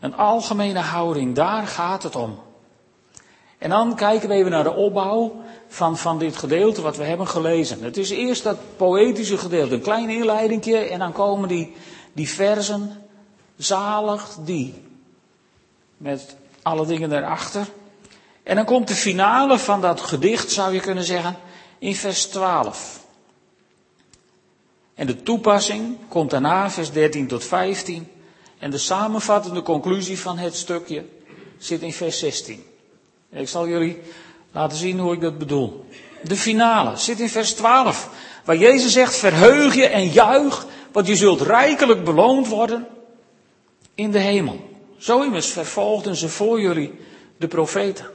Een 0.00 0.14
algemene 0.14 0.78
houding, 0.78 1.34
daar 1.34 1.66
gaat 1.66 2.02
het 2.02 2.16
om. 2.16 2.38
En 3.58 3.70
dan 3.70 3.94
kijken 3.94 4.28
we 4.28 4.34
even 4.34 4.50
naar 4.50 4.64
de 4.64 4.74
opbouw 4.74 5.42
van, 5.68 5.96
van 5.96 6.18
dit 6.18 6.36
gedeelte 6.36 6.82
wat 6.82 6.96
we 6.96 7.04
hebben 7.04 7.28
gelezen. 7.28 7.82
Het 7.82 7.96
is 7.96 8.10
eerst 8.10 8.42
dat 8.42 8.56
poëtische 8.76 9.38
gedeelte, 9.38 9.74
een 9.74 9.80
klein 9.80 10.10
inleidingje 10.10 10.78
en 10.78 10.98
dan 10.98 11.12
komen 11.12 11.48
die, 11.48 11.76
die 12.12 12.28
versen, 12.28 13.09
zalig 13.62 14.36
die, 14.44 14.74
met 15.96 16.36
alle 16.62 16.86
dingen 16.86 17.08
daarachter. 17.08 17.66
En 18.42 18.56
dan 18.56 18.64
komt 18.64 18.88
de 18.88 18.94
finale 18.94 19.58
van 19.58 19.80
dat 19.80 20.00
gedicht, 20.00 20.50
zou 20.50 20.74
je 20.74 20.80
kunnen 20.80 21.04
zeggen, 21.04 21.36
in 21.78 21.94
vers 21.94 22.26
12. 22.26 23.00
En 24.94 25.06
de 25.06 25.22
toepassing 25.22 25.96
komt 26.08 26.30
daarna, 26.30 26.70
vers 26.70 26.92
13 26.92 27.26
tot 27.26 27.44
15. 27.44 28.08
En 28.58 28.70
de 28.70 28.78
samenvattende 28.78 29.62
conclusie 29.62 30.18
van 30.18 30.38
het 30.38 30.56
stukje 30.56 31.04
zit 31.58 31.82
in 31.82 31.92
vers 31.92 32.18
16. 32.18 32.64
Ik 33.30 33.48
zal 33.48 33.68
jullie 33.68 33.98
laten 34.52 34.78
zien 34.78 34.98
hoe 34.98 35.12
ik 35.12 35.20
dat 35.20 35.38
bedoel. 35.38 35.84
De 36.22 36.36
finale 36.36 36.96
zit 36.96 37.20
in 37.20 37.28
vers 37.28 37.52
12, 37.52 38.10
waar 38.44 38.56
Jezus 38.56 38.92
zegt: 38.92 39.16
Verheug 39.16 39.74
je 39.74 39.86
en 39.86 40.08
juich, 40.08 40.66
want 40.92 41.06
je 41.06 41.16
zult 41.16 41.40
rijkelijk 41.40 42.04
beloond 42.04 42.48
worden 42.48 42.86
in 44.00 44.10
de 44.10 44.18
hemel. 44.18 44.68
Zo 44.98 45.22
immers 45.22 45.46
vervolgden 45.46 46.16
ze 46.16 46.28
voor 46.28 46.60
jullie 46.60 46.92
de 47.36 47.48
profeten. 47.48 48.10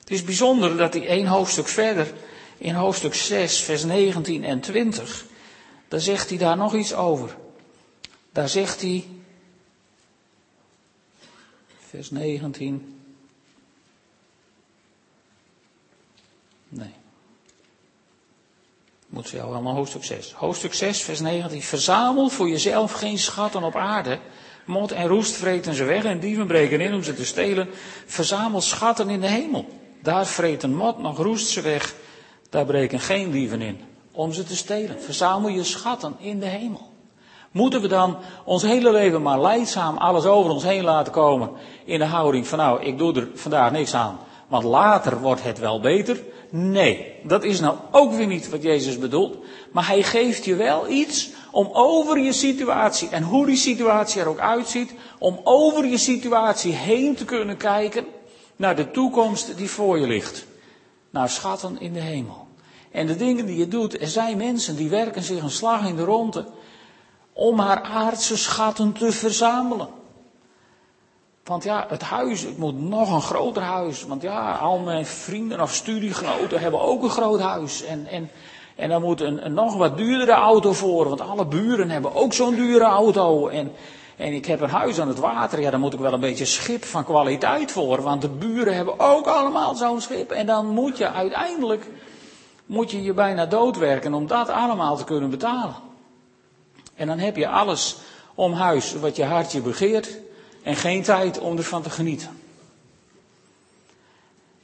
Het 0.00 0.10
is 0.10 0.24
bijzonder 0.24 0.76
dat 0.76 0.92
hij 0.92 1.06
één 1.06 1.26
hoofdstuk 1.26 1.68
verder, 1.68 2.12
in 2.58 2.74
hoofdstuk 2.74 3.14
6, 3.14 3.60
vers 3.60 3.84
19 3.84 4.44
en 4.44 4.60
20, 4.60 5.24
daar 5.88 6.00
zegt 6.00 6.28
hij 6.28 6.38
daar 6.38 6.56
nog 6.56 6.74
iets 6.74 6.94
over. 6.94 7.36
Daar 8.32 8.48
zegt 8.48 8.80
hij, 8.80 9.04
vers 11.88 12.10
19, 12.10 12.88
Nee. 16.68 16.94
Moet 19.06 19.28
ze 19.28 19.36
jou 19.36 19.52
allemaal 19.52 19.74
hoofdstuk 19.74 20.04
6. 20.04 20.32
Hoofdstuk 20.32 20.74
6, 20.74 21.02
vers 21.02 21.20
19. 21.20 21.62
Verzamel 21.62 22.28
voor 22.28 22.48
jezelf 22.48 22.92
geen 22.92 23.18
schatten 23.18 23.62
op 23.62 23.76
aarde. 23.76 24.18
Mot 24.64 24.92
en 24.92 25.06
roest 25.06 25.34
vreten 25.34 25.74
ze 25.74 25.84
weg 25.84 26.04
en 26.04 26.20
dieven 26.20 26.46
breken 26.46 26.80
in 26.80 26.94
om 26.94 27.02
ze 27.02 27.14
te 27.14 27.24
stelen. 27.24 27.68
Verzamel 28.06 28.60
schatten 28.60 29.08
in 29.08 29.20
de 29.20 29.28
hemel. 29.28 29.66
Daar 30.02 30.26
vreten 30.26 30.74
mot 30.74 30.98
nog 30.98 31.18
roest 31.18 31.48
ze 31.48 31.60
weg. 31.60 31.94
Daar 32.50 32.64
breken 32.64 33.00
geen 33.00 33.30
dieven 33.30 33.60
in 33.60 33.80
om 34.12 34.32
ze 34.32 34.44
te 34.44 34.56
stelen. 34.56 35.02
Verzamel 35.02 35.50
je 35.50 35.64
schatten 35.64 36.14
in 36.18 36.40
de 36.40 36.46
hemel. 36.46 36.92
Moeten 37.50 37.80
we 37.80 37.88
dan 37.88 38.16
ons 38.44 38.62
hele 38.62 38.92
leven 38.92 39.22
maar 39.22 39.40
leidzaam 39.40 39.96
alles 39.96 40.24
over 40.24 40.50
ons 40.50 40.62
heen 40.62 40.84
laten 40.84 41.12
komen 41.12 41.50
in 41.84 41.98
de 41.98 42.04
houding 42.04 42.46
van 42.46 42.58
nou, 42.58 42.82
ik 42.82 42.98
doe 42.98 43.14
er 43.14 43.28
vandaag 43.34 43.70
niks 43.70 43.94
aan, 43.94 44.18
want 44.48 44.64
later 44.64 45.20
wordt 45.20 45.42
het 45.42 45.58
wel 45.58 45.80
beter. 45.80 46.22
Nee, 46.50 47.12
dat 47.22 47.44
is 47.44 47.60
nou 47.60 47.76
ook 47.90 48.12
weer 48.12 48.26
niet 48.26 48.50
wat 48.50 48.62
Jezus 48.62 48.98
bedoelt. 48.98 49.36
Maar 49.72 49.86
hij 49.86 50.02
geeft 50.02 50.44
je 50.44 50.54
wel 50.54 50.88
iets 50.88 51.30
om 51.54 51.68
over 51.72 52.18
je 52.18 52.32
situatie 52.32 53.08
en 53.08 53.22
hoe 53.22 53.46
die 53.46 53.56
situatie 53.56 54.20
er 54.20 54.28
ook 54.28 54.38
uitziet, 54.38 54.94
om 55.18 55.40
over 55.44 55.86
je 55.86 55.98
situatie 55.98 56.72
heen 56.72 57.14
te 57.14 57.24
kunnen 57.24 57.56
kijken 57.56 58.06
naar 58.56 58.76
de 58.76 58.90
toekomst 58.90 59.56
die 59.56 59.70
voor 59.70 59.98
je 59.98 60.06
ligt. 60.06 60.46
Naar 61.10 61.28
schatten 61.28 61.80
in 61.80 61.92
de 61.92 62.00
hemel. 62.00 62.46
En 62.90 63.06
de 63.06 63.16
dingen 63.16 63.46
die 63.46 63.56
je 63.56 63.68
doet, 63.68 64.00
er 64.00 64.08
zijn 64.08 64.36
mensen 64.36 64.76
die 64.76 64.88
werken 64.88 65.22
zich 65.22 65.42
een 65.42 65.50
slag 65.50 65.86
in 65.86 65.96
de 65.96 66.04
ronde 66.04 66.46
om 67.32 67.58
haar 67.58 67.82
aardse 67.82 68.36
schatten 68.36 68.92
te 68.92 69.12
verzamelen. 69.12 69.88
Want 71.44 71.64
ja, 71.64 71.86
het 71.88 72.02
huis, 72.02 72.40
het 72.40 72.58
moet 72.58 72.80
nog 72.80 73.12
een 73.12 73.22
groter 73.22 73.62
huis. 73.62 74.04
Want 74.04 74.22
ja, 74.22 74.52
al 74.56 74.78
mijn 74.78 75.06
vrienden 75.06 75.60
of 75.60 75.74
studiegenoten 75.74 76.60
hebben 76.60 76.80
ook 76.80 77.02
een 77.02 77.10
groot 77.10 77.40
huis. 77.40 77.84
En, 77.84 78.06
en, 78.06 78.30
en 78.74 78.88
dan 78.88 79.02
moet 79.02 79.20
een, 79.20 79.54
nog 79.54 79.76
wat 79.76 79.96
duurdere 79.96 80.32
auto 80.32 80.72
voor. 80.72 81.08
Want 81.08 81.20
alle 81.20 81.46
buren 81.46 81.90
hebben 81.90 82.14
ook 82.14 82.32
zo'n 82.32 82.54
dure 82.54 82.84
auto. 82.84 83.48
En, 83.48 83.72
en 84.16 84.32
ik 84.32 84.46
heb 84.46 84.60
een 84.60 84.70
huis 84.70 85.00
aan 85.00 85.08
het 85.08 85.18
water. 85.18 85.60
Ja, 85.60 85.70
daar 85.70 85.80
moet 85.80 85.92
ik 85.92 85.98
wel 85.98 86.12
een 86.12 86.20
beetje 86.20 86.44
schip 86.44 86.84
van 86.84 87.04
kwaliteit 87.04 87.72
voor. 87.72 88.02
Want 88.02 88.22
de 88.22 88.28
buren 88.28 88.74
hebben 88.74 89.00
ook 89.00 89.26
allemaal 89.26 89.74
zo'n 89.74 90.00
schip. 90.00 90.30
En 90.30 90.46
dan 90.46 90.66
moet 90.66 90.98
je 90.98 91.10
uiteindelijk, 91.10 91.86
moet 92.66 92.90
je 92.90 93.02
je 93.02 93.12
bijna 93.12 93.46
doodwerken 93.46 94.14
om 94.14 94.26
dat 94.26 94.48
allemaal 94.48 94.96
te 94.96 95.04
kunnen 95.04 95.30
betalen. 95.30 95.74
En 96.94 97.06
dan 97.06 97.18
heb 97.18 97.36
je 97.36 97.48
alles 97.48 97.96
om 98.34 98.52
huis 98.52 98.94
wat 98.94 99.16
je 99.16 99.24
hartje 99.24 99.60
begeert 99.60 100.18
en 100.62 100.76
geen 100.76 101.02
tijd 101.02 101.38
om 101.38 101.56
ervan 101.56 101.82
te 101.82 101.90
genieten. 101.90 102.43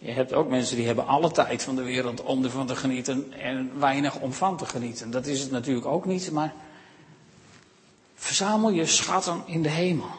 Je 0.02 0.10
hebt 0.10 0.32
ook 0.32 0.48
mensen 0.48 0.76
die 0.76 0.86
hebben 0.86 1.06
alle 1.06 1.30
tijd 1.30 1.62
van 1.62 1.76
de 1.76 1.82
wereld 1.82 2.22
om 2.22 2.44
ervan 2.44 2.66
te 2.66 2.76
genieten 2.76 3.32
en 3.32 3.70
weinig 3.78 4.20
om 4.20 4.32
van 4.32 4.56
te 4.56 4.66
genieten. 4.66 5.10
Dat 5.10 5.26
is 5.26 5.40
het 5.40 5.50
natuurlijk 5.50 5.86
ook 5.86 6.04
niet, 6.04 6.30
maar 6.30 6.54
verzamel 8.14 8.70
je 8.70 8.86
schatten 8.86 9.42
in 9.46 9.62
de 9.62 9.68
hemel. 9.68 10.10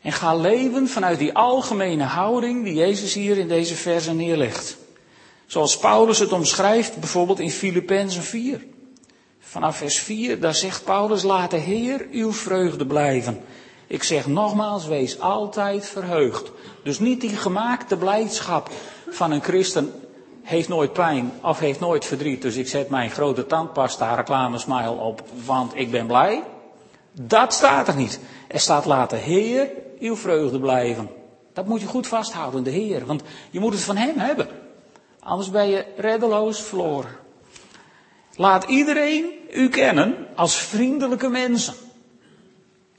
En 0.00 0.12
ga 0.12 0.36
leven 0.36 0.88
vanuit 0.88 1.18
die 1.18 1.34
algemene 1.34 2.04
houding 2.04 2.64
die 2.64 2.74
Jezus 2.74 3.14
hier 3.14 3.38
in 3.38 3.48
deze 3.48 3.74
verse 3.74 4.12
neerlegt. 4.12 4.76
Zoals 5.46 5.78
Paulus 5.78 6.18
het 6.18 6.32
omschrijft 6.32 6.96
bijvoorbeeld 6.96 7.40
in 7.40 7.50
Filippenzen 7.50 8.22
4. 8.22 8.64
Vanaf 9.38 9.76
vers 9.76 9.98
4, 9.98 10.40
daar 10.40 10.54
zegt 10.54 10.84
Paulus, 10.84 11.22
laat 11.22 11.50
de 11.50 11.56
Heer 11.56 12.06
uw 12.10 12.32
vreugde 12.32 12.86
blijven. 12.86 13.44
Ik 13.90 14.02
zeg 14.02 14.26
nogmaals, 14.26 14.86
wees 14.86 15.20
altijd 15.20 15.86
verheugd. 15.86 16.50
Dus 16.82 16.98
niet 16.98 17.20
die 17.20 17.36
gemaakte 17.36 17.96
blijdschap 17.96 18.70
van 19.08 19.30
een 19.30 19.42
christen 19.42 19.92
heeft 20.42 20.68
nooit 20.68 20.92
pijn 20.92 21.32
of 21.42 21.58
heeft 21.58 21.80
nooit 21.80 22.04
verdriet. 22.04 22.42
Dus 22.42 22.56
ik 22.56 22.68
zet 22.68 22.88
mijn 22.88 23.10
grote 23.10 23.46
tandpasta 23.46 24.14
reclamesmile 24.14 24.90
op, 24.90 25.22
want 25.44 25.72
ik 25.74 25.90
ben 25.90 26.06
blij. 26.06 26.42
Dat 27.12 27.54
staat 27.54 27.88
er 27.88 27.96
niet. 27.96 28.20
Er 28.48 28.60
staat 28.60 28.84
laat 28.84 29.10
de 29.10 29.16
Heer 29.16 29.70
uw 29.98 30.16
vreugde 30.16 30.60
blijven. 30.60 31.10
Dat 31.52 31.66
moet 31.66 31.80
je 31.80 31.86
goed 31.86 32.06
vasthouden, 32.06 32.62
de 32.62 32.70
Heer. 32.70 33.06
Want 33.06 33.22
je 33.50 33.60
moet 33.60 33.72
het 33.72 33.82
van 33.82 33.96
Hem 33.96 34.18
hebben. 34.18 34.48
Anders 35.20 35.50
ben 35.50 35.68
je 35.68 35.84
reddeloos 35.96 36.62
verloren. 36.62 37.16
Laat 38.34 38.64
iedereen 38.64 39.24
u 39.52 39.68
kennen 39.68 40.26
als 40.34 40.56
vriendelijke 40.56 41.28
mensen. 41.28 41.74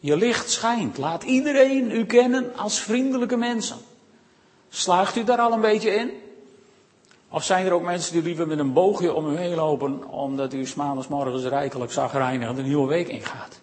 Je 0.04 0.18
licht 0.18 0.52
schijnt. 0.52 0.98
Laat 0.98 1.24
iedereen 1.24 1.92
u 1.92 2.06
kennen 2.06 2.56
als 2.56 2.80
vriendelijke 2.80 3.38
mensen. 3.38 3.78
Slaagt 4.70 5.16
u 5.16 5.24
daar 5.24 5.38
al 5.38 5.52
een 5.52 5.62
beetje 5.62 5.90
in? 5.90 6.12
Of 7.30 7.44
zijn 7.44 7.66
er 7.66 7.72
ook 7.72 7.84
mensen 7.84 8.14
die 8.14 8.22
liever 8.22 8.48
met 8.48 8.60
een 8.60 8.74
boogje 8.74 9.14
om 9.14 9.32
u 9.32 9.38
heen 9.38 9.56
lopen, 9.56 10.10
omdat 10.10 10.54
u 10.54 10.68
morgens 11.10 11.44
rijkelijk 11.44 11.92
zagrijnig 11.92 12.56
de 12.56 12.62
nieuwe 12.62 12.88
week 12.88 13.08
ingaat? 13.08 13.60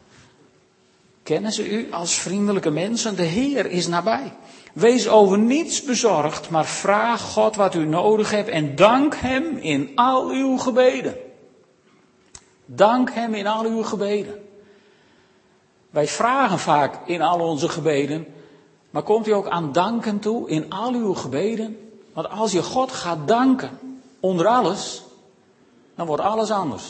Kennen 1.22 1.53
ze 1.53 1.70
u 1.70 1.92
als 1.92 2.14
vriendelijke 2.14 2.70
mensen? 2.70 3.16
De 3.16 3.22
Heer 3.22 3.66
is 3.66 3.87
nabij. 3.87 4.33
Wees 4.72 5.09
over 5.09 5.38
niets 5.38 5.83
bezorgd, 5.83 6.51
maar 6.51 6.66
vraag 6.66 7.20
God 7.20 7.57
wat 7.57 7.74
u 7.74 7.85
nodig 7.85 8.31
hebt 8.31 8.48
en 8.48 8.77
dank 8.77 9.14
Hem 9.14 9.57
in 9.57 9.92
al 9.94 10.29
uw 10.29 10.57
gebeden. 10.57 11.16
Dank 12.64 13.11
Hem 13.11 13.35
in 13.35 13.46
al 13.46 13.64
uw 13.64 13.83
gebeden. 13.83 14.47
Wij 15.90 16.09
vragen 16.09 16.59
vaak 16.59 17.09
in 17.09 17.22
al 17.22 17.40
onze 17.40 17.68
gebeden, 17.68 18.27
maar 18.90 19.03
komt 19.03 19.27
u 19.27 19.33
ook 19.33 19.48
aan 19.48 19.72
danken 19.72 20.18
toe 20.18 20.48
in 20.48 20.70
al 20.70 20.92
uw 20.92 21.14
gebeden? 21.14 21.90
Want 22.12 22.31
als 22.31 22.53
je 22.53 22.62
God 22.62 22.92
gaat 22.92 23.29
danken 23.29 23.79
onder 24.20 24.46
alles, 24.46 25.03
dan 25.94 26.07
wordt 26.07 26.22
alles 26.22 26.51
anders. 26.51 26.85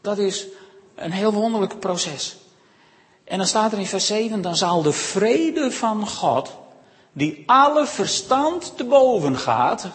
Dat 0.00 0.18
is 0.18 0.46
een 0.94 1.12
heel 1.12 1.32
wonderlijk 1.32 1.78
proces. 1.78 2.36
En 3.24 3.38
dan 3.38 3.46
staat 3.46 3.72
er 3.72 3.78
in 3.78 3.86
vers 3.86 4.06
7, 4.06 4.42
dan 4.42 4.56
zal 4.56 4.82
de 4.82 4.92
vrede 4.92 5.70
van 5.70 6.08
God, 6.08 6.50
die 7.12 7.42
alle 7.46 7.86
verstand 7.86 8.76
te 8.76 8.84
boven 8.84 9.36
gaat, 9.36 9.88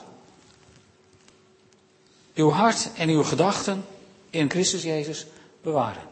uw 2.36 2.50
hart 2.50 2.90
en 2.96 3.10
uw 3.10 3.24
gedachten 3.24 3.86
in 4.30 4.50
Christus 4.50 4.84
Jezus 4.84 5.26
bewaren. 5.62 6.04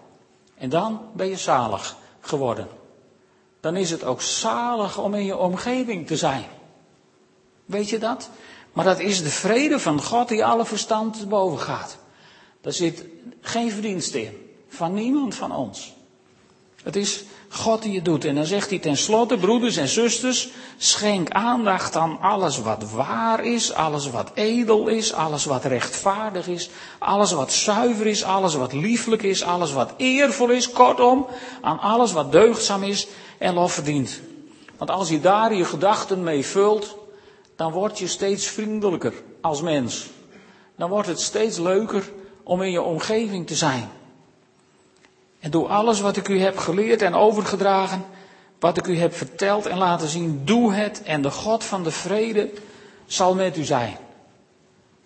En 0.58 0.70
dan 0.70 1.02
ben 1.14 1.28
je 1.28 1.38
zalig 1.38 1.96
geworden. 2.20 2.68
Dan 3.60 3.76
is 3.76 3.90
het 3.90 4.04
ook 4.04 4.22
zalig 4.22 4.98
om 4.98 5.14
in 5.14 5.26
je 5.26 5.38
omgeving 5.38 6.08
te 6.08 6.18
zijn. 6.18 6.46
Weet 7.66 7.90
je 7.90 8.00
dat? 8.00 8.30
Maar 8.74 8.86
dat 8.86 9.00
is 9.00 9.24
de 9.24 9.30
vrede 9.30 9.80
van 9.80 10.04
God 10.04 10.28
die 10.28 10.46
alle 10.46 10.66
verstand 10.66 11.30
boven 11.30 11.60
gaat. 11.60 11.98
Daar 12.62 12.74
zit 12.74 13.06
geen 13.42 13.72
verdienste 13.72 14.22
in. 14.22 14.52
Van 14.68 14.94
niemand 14.94 15.36
van 15.36 15.56
ons. 15.56 15.94
Het 16.84 16.96
is 16.96 17.24
God 17.50 17.82
die 17.82 17.96
het 17.96 18.06
doet. 18.06 18.26
En 18.26 18.36
dan 18.36 18.46
zegt 18.46 18.70
hij 18.70 18.80
tenslotte, 18.80 19.38
broeders 19.38 19.78
en 19.78 19.88
zusters, 19.88 20.50
schenk 20.78 21.30
aandacht 21.30 21.96
aan 21.96 22.20
alles 22.22 22.62
wat 22.62 22.92
waar 22.92 23.46
is, 23.46 23.74
alles 23.74 24.10
wat 24.10 24.32
edel 24.34 24.88
is, 24.88 25.14
alles 25.14 25.46
wat 25.46 25.64
rechtvaardig 25.64 26.48
is, 26.48 26.70
alles 26.98 27.32
wat 27.32 27.52
zuiver 27.52 28.08
is, 28.08 28.24
alles 28.24 28.56
wat 28.56 28.74
lieflijk 28.74 29.22
is, 29.24 29.44
alles 29.44 29.74
wat 29.74 29.94
eervol 29.98 30.50
is, 30.50 30.72
kortom, 30.72 31.26
aan 31.62 31.80
alles 31.80 32.12
wat 32.12 32.32
deugdzaam 32.32 32.84
is 32.84 33.08
en 33.38 33.54
lof 33.54 33.74
verdient. 33.74 34.22
Want 34.78 34.92
als 34.92 35.10
je 35.10 35.20
daar 35.20 35.54
je 35.54 35.66
gedachten 35.66 36.24
mee 36.24 36.46
vult, 36.46 36.96
dan 37.56 37.72
word 37.72 38.00
je 38.00 38.08
steeds 38.08 38.48
vriendelijker 38.48 39.14
als 39.42 39.62
mens. 39.62 40.08
Dan 40.76 40.90
wordt 40.90 41.08
het 41.08 41.20
steeds 41.20 41.58
leuker 41.58 42.12
om 42.44 42.62
in 42.62 42.72
je 42.72 42.82
omgeving 42.82 43.48
te 43.48 43.56
zijn. 43.56 43.90
En 45.40 45.52
doe 45.52 45.68
alles 45.68 46.00
wat 46.00 46.18
ik 46.18 46.28
u 46.28 46.40
heb 46.40 46.58
geleerd 46.58 47.02
en 47.02 47.16
overgedragen, 47.16 48.06
wat 48.60 48.78
ik 48.78 48.88
u 48.88 48.98
heb 48.98 49.14
verteld 49.14 49.66
en 49.66 49.78
laten 49.78 50.08
zien, 50.08 50.42
doe 50.46 50.74
het 50.74 51.04
en 51.04 51.22
de 51.22 51.32
God 51.32 51.64
van 51.64 51.84
de 51.84 51.92
vrede 51.92 52.50
zal 53.06 53.36
met 53.36 53.58
u 53.58 53.64
zijn. 53.64 53.98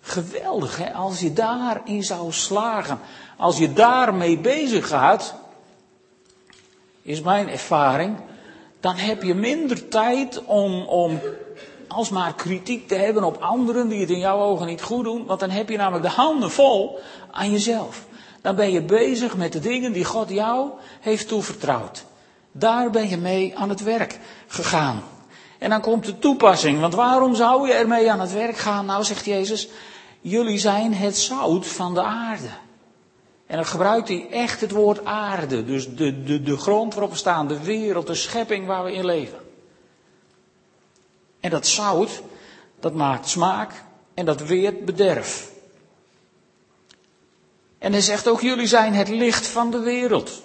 Geweldig, 0.00 0.76
hè? 0.76 0.92
als 0.92 1.20
je 1.20 1.32
daarin 1.32 2.02
zou 2.02 2.32
slagen, 2.32 2.98
als 3.36 3.58
je 3.58 3.72
daarmee 3.72 4.38
bezig 4.38 4.88
gaat, 4.88 5.34
is 7.02 7.20
mijn 7.20 7.48
ervaring, 7.48 8.16
dan 8.80 8.96
heb 8.96 9.22
je 9.22 9.34
minder 9.34 9.88
tijd 9.88 10.44
om, 10.44 10.82
om 10.82 11.20
alsmaar 11.88 12.34
kritiek 12.34 12.88
te 12.88 12.94
hebben 12.94 13.24
op 13.24 13.36
anderen 13.40 13.88
die 13.88 14.00
het 14.00 14.10
in 14.10 14.18
jouw 14.18 14.40
ogen 14.40 14.66
niet 14.66 14.82
goed 14.82 15.04
doen, 15.04 15.26
want 15.26 15.40
dan 15.40 15.50
heb 15.50 15.68
je 15.68 15.76
namelijk 15.76 16.04
de 16.04 16.14
handen 16.14 16.50
vol 16.50 16.98
aan 17.30 17.50
jezelf. 17.50 18.06
Dan 18.42 18.56
ben 18.56 18.70
je 18.70 18.82
bezig 18.82 19.36
met 19.36 19.52
de 19.52 19.60
dingen 19.60 19.92
die 19.92 20.04
God 20.04 20.28
jou 20.28 20.70
heeft 21.00 21.28
toevertrouwd. 21.28 22.04
Daar 22.52 22.90
ben 22.90 23.08
je 23.08 23.16
mee 23.16 23.56
aan 23.56 23.68
het 23.68 23.82
werk 23.82 24.18
gegaan. 24.46 25.02
En 25.58 25.70
dan 25.70 25.80
komt 25.80 26.04
de 26.04 26.18
toepassing, 26.18 26.80
want 26.80 26.94
waarom 26.94 27.34
zou 27.34 27.66
je 27.66 27.72
ermee 27.72 28.10
aan 28.10 28.20
het 28.20 28.32
werk 28.32 28.56
gaan? 28.56 28.86
Nou, 28.86 29.04
zegt 29.04 29.24
Jezus, 29.24 29.68
jullie 30.20 30.58
zijn 30.58 30.94
het 30.94 31.16
zout 31.16 31.66
van 31.66 31.94
de 31.94 32.02
aarde. 32.02 32.48
En 33.46 33.56
dan 33.56 33.66
gebruikt 33.66 34.08
hij 34.08 34.26
echt 34.30 34.60
het 34.60 34.70
woord 34.70 35.04
aarde, 35.04 35.64
dus 35.64 35.94
de, 35.94 36.22
de, 36.22 36.42
de 36.42 36.56
grond 36.56 36.92
waarop 36.94 37.12
we 37.12 37.18
staan, 37.18 37.48
de 37.48 37.62
wereld, 37.62 38.06
de 38.06 38.14
schepping 38.14 38.66
waar 38.66 38.84
we 38.84 38.92
in 38.92 39.04
leven. 39.04 39.38
En 41.40 41.50
dat 41.50 41.66
zout, 41.66 42.22
dat 42.80 42.94
maakt 42.94 43.28
smaak 43.28 43.84
en 44.14 44.24
dat 44.24 44.40
weert 44.40 44.84
bederf. 44.84 45.51
En 47.82 47.92
hij 47.92 48.00
zegt 48.00 48.28
ook, 48.28 48.40
jullie 48.40 48.66
zijn 48.66 48.94
het 48.94 49.08
licht 49.08 49.46
van 49.46 49.70
de 49.70 49.80
wereld. 49.80 50.42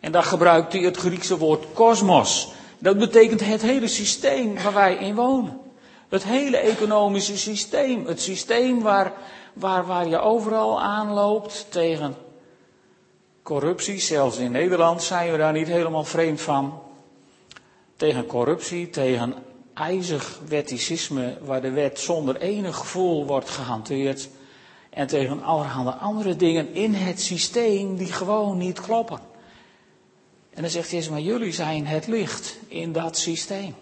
En 0.00 0.12
daar 0.12 0.22
gebruikt 0.22 0.72
hij 0.72 0.82
het 0.82 0.96
Griekse 0.96 1.38
woord 1.38 1.64
kosmos. 1.72 2.52
Dat 2.78 2.98
betekent 2.98 3.40
het 3.40 3.62
hele 3.62 3.88
systeem 3.88 4.62
waar 4.62 4.72
wij 4.72 4.94
in 4.94 5.14
wonen. 5.14 5.60
Het 6.08 6.24
hele 6.24 6.56
economische 6.56 7.38
systeem. 7.38 8.06
Het 8.06 8.20
systeem 8.20 8.82
waar, 8.82 9.12
waar, 9.52 9.86
waar 9.86 10.08
je 10.08 10.18
overal 10.18 10.80
aanloopt 10.80 11.66
tegen 11.68 12.16
corruptie. 13.42 14.00
Zelfs 14.00 14.36
in 14.36 14.50
Nederland 14.50 15.02
zijn 15.02 15.32
we 15.32 15.38
daar 15.38 15.52
niet 15.52 15.68
helemaal 15.68 16.04
vreemd 16.04 16.40
van. 16.40 16.82
Tegen 17.96 18.26
corruptie, 18.26 18.90
tegen 18.90 19.34
ijzig 19.74 20.40
wetticisme 20.48 21.38
waar 21.44 21.62
de 21.62 21.70
wet 21.70 21.98
zonder 21.98 22.36
enig 22.36 22.76
gevoel 22.76 23.26
wordt 23.26 23.50
gehanteerd. 23.50 24.28
En 24.94 25.06
tegen 25.06 25.42
allerhande 25.42 25.90
andere 25.90 26.36
dingen 26.36 26.74
in 26.74 26.94
het 26.94 27.20
systeem 27.20 27.96
die 27.96 28.12
gewoon 28.12 28.58
niet 28.58 28.80
kloppen. 28.80 29.18
En 30.50 30.62
dan 30.62 30.70
zegt 30.70 30.90
Jezus, 30.90 31.10
maar 31.10 31.20
jullie 31.20 31.52
zijn 31.52 31.86
het 31.86 32.06
licht 32.06 32.58
in 32.68 32.92
dat 32.92 33.18
systeem. 33.18 33.74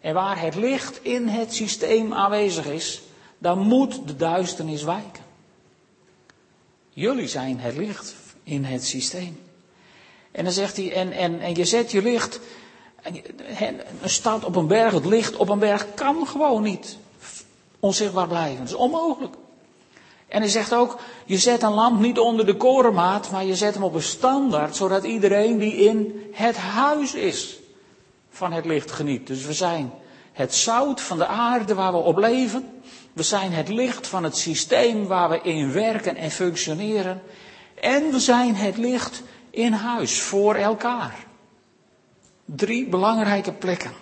En 0.00 0.14
waar 0.14 0.40
het 0.40 0.54
licht 0.54 1.02
in 1.02 1.28
het 1.28 1.54
systeem 1.54 2.12
aanwezig 2.12 2.66
is, 2.66 3.02
dan 3.38 3.58
moet 3.58 4.06
de 4.06 4.16
duisternis 4.16 4.82
wijken. 4.82 5.22
Jullie 6.88 7.28
zijn 7.28 7.60
het 7.60 7.76
licht 7.76 8.14
in 8.42 8.64
het 8.64 8.84
systeem. 8.84 9.40
En 10.32 10.44
dan 10.44 10.52
zegt 10.52 10.76
hij, 10.76 10.92
en, 10.92 11.12
en, 11.12 11.40
en 11.40 11.54
je 11.54 11.64
zet 11.64 11.90
je 11.90 12.02
licht, 12.02 12.40
een 14.02 14.10
stad 14.10 14.44
op 14.44 14.56
een 14.56 14.66
berg, 14.66 14.92
het 14.92 15.06
licht 15.06 15.36
op 15.36 15.48
een 15.48 15.58
berg 15.58 15.86
kan 15.94 16.26
gewoon 16.26 16.62
niet 16.62 16.96
onzichtbaar 17.80 18.28
blijven. 18.28 18.58
Dat 18.58 18.68
is 18.68 18.74
onmogelijk. 18.74 19.34
En 20.30 20.40
hij 20.40 20.50
zegt 20.50 20.74
ook, 20.74 20.98
je 21.24 21.38
zet 21.38 21.62
een 21.62 21.72
lamp 21.72 22.00
niet 22.00 22.18
onder 22.18 22.46
de 22.46 22.56
korenmaat, 22.56 23.30
maar 23.30 23.44
je 23.44 23.56
zet 23.56 23.74
hem 23.74 23.82
op 23.82 23.94
een 23.94 24.02
standaard, 24.02 24.76
zodat 24.76 25.04
iedereen 25.04 25.58
die 25.58 25.74
in 25.74 26.28
het 26.32 26.56
huis 26.56 27.14
is 27.14 27.58
van 28.30 28.52
het 28.52 28.64
licht 28.64 28.90
geniet. 28.90 29.26
Dus 29.26 29.44
we 29.44 29.52
zijn 29.52 29.92
het 30.32 30.54
zout 30.54 31.00
van 31.00 31.18
de 31.18 31.26
aarde 31.26 31.74
waar 31.74 31.92
we 31.92 31.98
op 31.98 32.16
leven. 32.18 32.70
We 33.12 33.22
zijn 33.22 33.52
het 33.52 33.68
licht 33.68 34.06
van 34.06 34.24
het 34.24 34.36
systeem 34.36 35.06
waar 35.06 35.28
we 35.30 35.40
in 35.42 35.72
werken 35.72 36.16
en 36.16 36.30
functioneren. 36.30 37.22
En 37.80 38.10
we 38.10 38.20
zijn 38.20 38.54
het 38.54 38.76
licht 38.76 39.22
in 39.50 39.72
huis 39.72 40.20
voor 40.20 40.54
elkaar. 40.54 41.14
Drie 42.44 42.86
belangrijke 42.86 43.52
plekken. 43.52 43.92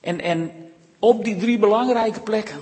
En, 0.00 0.20
en 0.20 0.52
op 0.98 1.24
die 1.24 1.36
drie 1.36 1.58
belangrijke 1.58 2.20
plekken 2.20 2.60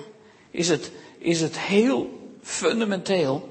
is 0.50 0.68
het, 0.68 0.90
is 1.18 1.40
het 1.40 1.58
heel 1.58 2.22
fundamenteel 2.44 3.48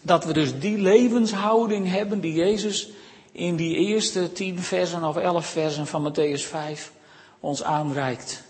dat 0.00 0.24
we 0.24 0.32
dus 0.32 0.58
die 0.58 0.78
levenshouding 0.78 1.90
hebben 1.90 2.20
die 2.20 2.32
Jezus 2.32 2.88
in 3.32 3.56
die 3.56 3.76
eerste 3.76 4.32
tien 4.32 4.58
versen 4.58 5.04
of 5.04 5.16
elf 5.16 5.46
versen 5.46 5.86
van 5.86 6.12
Matthäus 6.12 6.42
5 6.42 6.92
ons 7.40 7.62
aanreikt. 7.62 8.42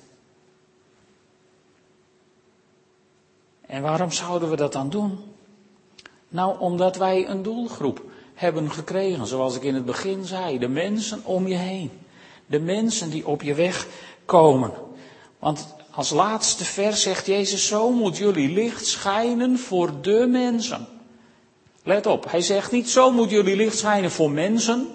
En 3.67 3.83
waarom 3.83 4.11
zouden 4.11 4.51
we 4.51 4.57
dat 4.57 4.73
dan 4.73 4.91
doen? 4.91 5.19
Nou, 6.29 6.59
omdat 6.59 6.97
wij 6.97 7.29
een 7.29 7.43
doelgroep 7.43 8.03
hebben 8.35 8.71
gekregen, 8.71 9.27
zoals 9.27 9.57
ik 9.57 9.63
in 9.63 9.75
het 9.75 9.85
begin 9.85 10.25
zei, 10.25 10.59
de 10.59 10.69
mensen 10.69 11.25
om 11.25 11.47
je 11.47 11.55
heen. 11.55 11.91
De 12.47 12.61
mensen 12.61 13.11
die 13.11 13.27
op 13.27 13.43
je 13.43 13.55
weg 13.55 13.87
komen. 14.25 14.73
Want 15.39 15.75
als 15.95 16.11
laatste 16.11 16.65
vers 16.65 17.03
zegt 17.03 17.27
Jezus, 17.27 17.67
zo 17.67 17.91
moet 17.91 18.17
jullie 18.17 18.53
licht 18.53 18.87
schijnen 18.87 19.59
voor 19.59 19.91
de 20.01 20.27
mensen. 20.27 20.87
Let 21.83 22.07
op, 22.07 22.31
hij 22.31 22.41
zegt 22.41 22.73
niet, 22.73 22.91
zo 22.91 23.11
moet 23.11 23.31
jullie 23.31 23.57
licht 23.57 23.79
schijnen 23.79 24.11
voor 24.11 24.31
mensen 24.31 24.89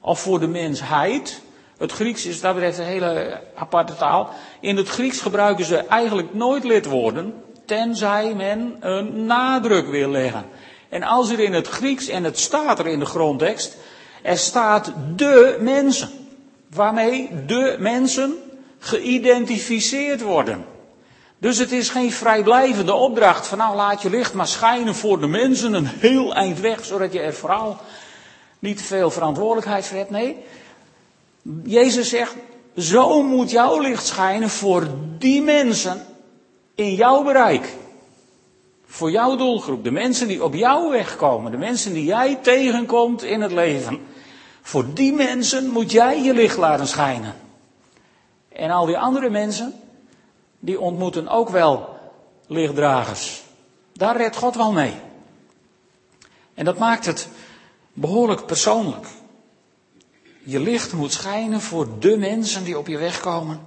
of 0.00 0.20
voor 0.20 0.40
de 0.40 0.46
mensheid. 0.46 1.40
Het 1.78 1.92
Grieks 1.92 2.26
is, 2.26 2.40
dat 2.40 2.54
betreft 2.54 2.78
een 2.78 2.84
hele 2.84 3.40
aparte 3.54 3.96
taal. 3.96 4.30
In 4.60 4.76
het 4.76 4.88
Grieks 4.88 5.20
gebruiken 5.20 5.64
ze 5.64 5.76
eigenlijk 5.76 6.34
nooit 6.34 6.64
lidwoorden, 6.64 7.34
tenzij 7.64 8.34
men 8.34 8.76
een 8.80 9.26
nadruk 9.26 9.88
wil 9.88 10.10
leggen. 10.10 10.44
En 10.88 11.02
als 11.02 11.30
er 11.30 11.40
in 11.40 11.52
het 11.52 11.68
Grieks, 11.68 12.08
en 12.08 12.24
het 12.24 12.38
staat 12.38 12.78
er 12.78 12.86
in 12.86 12.98
de 12.98 13.06
grondtekst, 13.06 13.76
er 14.22 14.38
staat 14.38 14.92
de 15.16 15.56
mensen. 15.60 16.10
Waarmee 16.70 17.30
de 17.46 17.76
mensen 17.78 18.34
geïdentificeerd 18.78 20.20
worden. 20.20 20.64
Dus 21.38 21.58
het 21.58 21.72
is 21.72 21.88
geen 21.88 22.12
vrijblijvende 22.12 22.94
opdracht 22.94 23.46
van 23.46 23.58
nou 23.58 23.76
laat 23.76 24.02
je 24.02 24.10
licht 24.10 24.34
maar 24.34 24.46
schijnen 24.46 24.94
voor 24.94 25.20
de 25.20 25.26
mensen 25.26 25.72
een 25.72 25.86
heel 25.86 26.34
eind 26.34 26.60
weg, 26.60 26.84
zodat 26.84 27.12
je 27.12 27.20
er 27.20 27.34
vooral 27.34 27.76
niet 28.58 28.82
veel 28.82 29.10
verantwoordelijkheid 29.10 29.86
voor 29.86 29.96
hebt. 29.96 30.10
Nee, 30.10 30.36
Jezus 31.64 32.08
zegt, 32.08 32.34
zo 32.76 33.22
moet 33.22 33.50
jouw 33.50 33.80
licht 33.80 34.06
schijnen 34.06 34.50
voor 34.50 34.88
die 35.18 35.42
mensen 35.42 36.06
in 36.74 36.94
jouw 36.94 37.22
bereik. 37.22 37.74
Voor 38.86 39.10
jouw 39.10 39.36
doelgroep. 39.36 39.84
De 39.84 39.90
mensen 39.90 40.28
die 40.28 40.44
op 40.44 40.54
jouw 40.54 40.90
weg 40.90 41.16
komen. 41.16 41.50
De 41.50 41.56
mensen 41.56 41.92
die 41.92 42.04
jij 42.04 42.38
tegenkomt 42.42 43.22
in 43.22 43.40
het 43.40 43.52
leven. 43.52 44.00
Voor 44.62 44.94
die 44.94 45.12
mensen 45.12 45.68
moet 45.68 45.92
jij 45.92 46.22
je 46.22 46.34
licht 46.34 46.56
laten 46.56 46.86
schijnen. 46.86 47.34
En 48.56 48.70
al 48.70 48.86
die 48.86 48.98
andere 48.98 49.30
mensen, 49.30 49.74
die 50.58 50.80
ontmoeten 50.80 51.28
ook 51.28 51.48
wel 51.48 51.98
lichtdragers. 52.46 53.42
Daar 53.92 54.16
redt 54.16 54.36
God 54.36 54.56
wel 54.56 54.72
mee. 54.72 54.94
En 56.54 56.64
dat 56.64 56.78
maakt 56.78 57.06
het 57.06 57.28
behoorlijk 57.92 58.46
persoonlijk. 58.46 59.06
Je 60.44 60.60
licht 60.60 60.92
moet 60.92 61.12
schijnen 61.12 61.60
voor 61.60 61.98
de 61.98 62.16
mensen 62.16 62.64
die 62.64 62.78
op 62.78 62.86
je 62.86 62.98
weg 62.98 63.20
komen. 63.20 63.60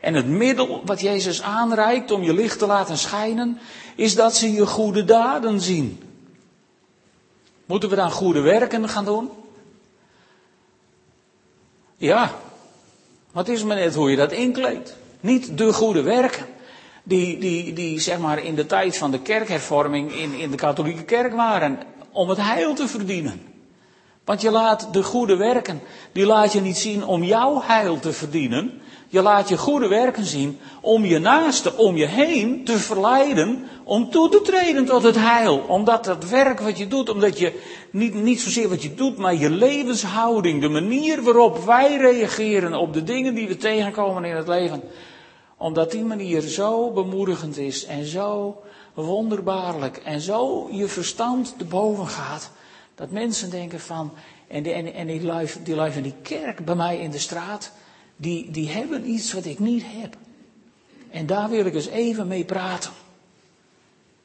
En 0.00 0.14
het 0.14 0.26
middel 0.26 0.82
wat 0.84 1.00
Jezus 1.00 1.42
aanreikt 1.42 2.10
om 2.10 2.22
je 2.22 2.34
licht 2.34 2.58
te 2.58 2.66
laten 2.66 2.98
schijnen, 2.98 3.58
is 3.94 4.14
dat 4.14 4.34
ze 4.34 4.52
je 4.52 4.66
goede 4.66 5.04
daden 5.04 5.60
zien. 5.60 6.02
Moeten 7.66 7.88
we 7.88 7.96
dan 7.96 8.10
goede 8.10 8.40
werken 8.40 8.88
gaan 8.88 9.04
doen? 9.04 9.30
Ja, 11.96 12.34
wat 13.36 13.48
is 13.48 13.64
maar 13.64 13.76
net 13.76 13.94
hoe 13.94 14.10
je 14.10 14.16
dat 14.16 14.32
inkleedt. 14.32 14.96
Niet 15.20 15.58
de 15.58 15.72
goede 15.72 16.02
werken. 16.02 16.46
Die, 17.02 17.38
die, 17.38 17.72
die 17.72 18.00
zeg 18.00 18.18
maar 18.18 18.44
in 18.44 18.54
de 18.54 18.66
tijd 18.66 18.98
van 18.98 19.10
de 19.10 19.20
kerkhervorming 19.20 20.12
in, 20.12 20.34
in 20.34 20.50
de 20.50 20.56
katholieke 20.56 21.04
kerk 21.04 21.34
waren. 21.34 21.78
Om 22.12 22.28
het 22.28 22.38
heil 22.38 22.74
te 22.74 22.88
verdienen. 22.88 23.42
Want 24.24 24.40
je 24.40 24.50
laat 24.50 24.88
de 24.92 25.02
goede 25.02 25.36
werken, 25.36 25.80
die 26.12 26.26
laat 26.26 26.52
je 26.52 26.60
niet 26.60 26.76
zien 26.76 27.04
om 27.04 27.22
jouw 27.22 27.62
heil 27.62 27.98
te 27.98 28.12
verdienen. 28.12 28.80
Je 29.08 29.22
laat 29.22 29.48
je 29.48 29.56
goede 29.56 29.88
werken 29.88 30.24
zien 30.24 30.58
om 30.80 31.04
je 31.04 31.18
naaste 31.18 31.76
om 31.76 31.96
je 31.96 32.06
heen 32.06 32.64
te 32.64 32.78
verleiden 32.78 33.68
om 33.84 34.10
toe 34.10 34.28
te 34.28 34.40
treden 34.40 34.84
tot 34.84 35.02
het 35.02 35.16
heil. 35.16 35.58
Omdat 35.68 36.04
dat 36.04 36.28
werk 36.28 36.60
wat 36.60 36.78
je 36.78 36.86
doet, 36.86 37.08
omdat 37.08 37.38
je 37.38 37.60
niet, 37.90 38.14
niet 38.14 38.40
zozeer 38.40 38.68
wat 38.68 38.82
je 38.82 38.94
doet, 38.94 39.16
maar 39.16 39.34
je 39.34 39.50
levenshouding, 39.50 40.60
de 40.60 40.68
manier 40.68 41.22
waarop 41.22 41.64
wij 41.64 41.96
reageren 41.96 42.74
op 42.74 42.92
de 42.92 43.02
dingen 43.02 43.34
die 43.34 43.48
we 43.48 43.56
tegenkomen 43.56 44.24
in 44.24 44.36
het 44.36 44.48
leven. 44.48 44.82
Omdat 45.56 45.90
die 45.90 46.04
manier 46.04 46.40
zo 46.40 46.90
bemoedigend 46.90 47.58
is 47.58 47.84
en 47.84 48.04
zo 48.04 48.56
wonderbaarlijk 48.94 49.96
en 49.96 50.20
zo 50.20 50.68
je 50.70 50.86
verstand 50.86 51.54
te 51.58 51.64
boven 51.64 52.06
gaat. 52.06 52.50
Dat 52.94 53.10
mensen 53.10 53.50
denken 53.50 53.80
van, 53.80 54.12
en, 54.48 54.62
die, 54.62 54.72
en, 54.72 54.94
en 54.94 55.06
die, 55.06 55.22
lui, 55.22 55.48
die 55.62 55.74
lui 55.74 55.92
van 55.92 56.02
die 56.02 56.14
kerk 56.22 56.64
bij 56.64 56.74
mij 56.74 56.98
in 56.98 57.10
de 57.10 57.18
straat, 57.18 57.72
die, 58.16 58.50
die 58.50 58.68
hebben 58.68 59.10
iets 59.10 59.32
wat 59.32 59.44
ik 59.44 59.58
niet 59.58 59.82
heb. 59.86 60.16
En 61.10 61.26
daar 61.26 61.48
wil 61.48 61.66
ik 61.66 61.74
eens 61.74 61.86
even 61.86 62.26
mee 62.26 62.44
praten. 62.44 62.90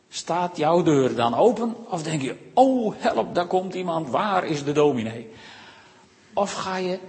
Staat 0.10 0.58
jouw 0.58 0.84
deur 0.84 1.16
dan 1.16 1.34
open? 1.34 1.76
Of 1.90 2.04
denk 2.04 2.22
je, 2.22 2.36
oh 2.54 2.94
help, 2.98 3.36
daar 3.36 3.48
komt 3.48 3.74
iemand, 3.74 4.10
waar 4.10 4.46
is 4.46 4.64
de 4.64 4.72
dominee? 4.72 5.30
Of 6.34 6.54
ga 6.54 6.78
je 6.78 7.00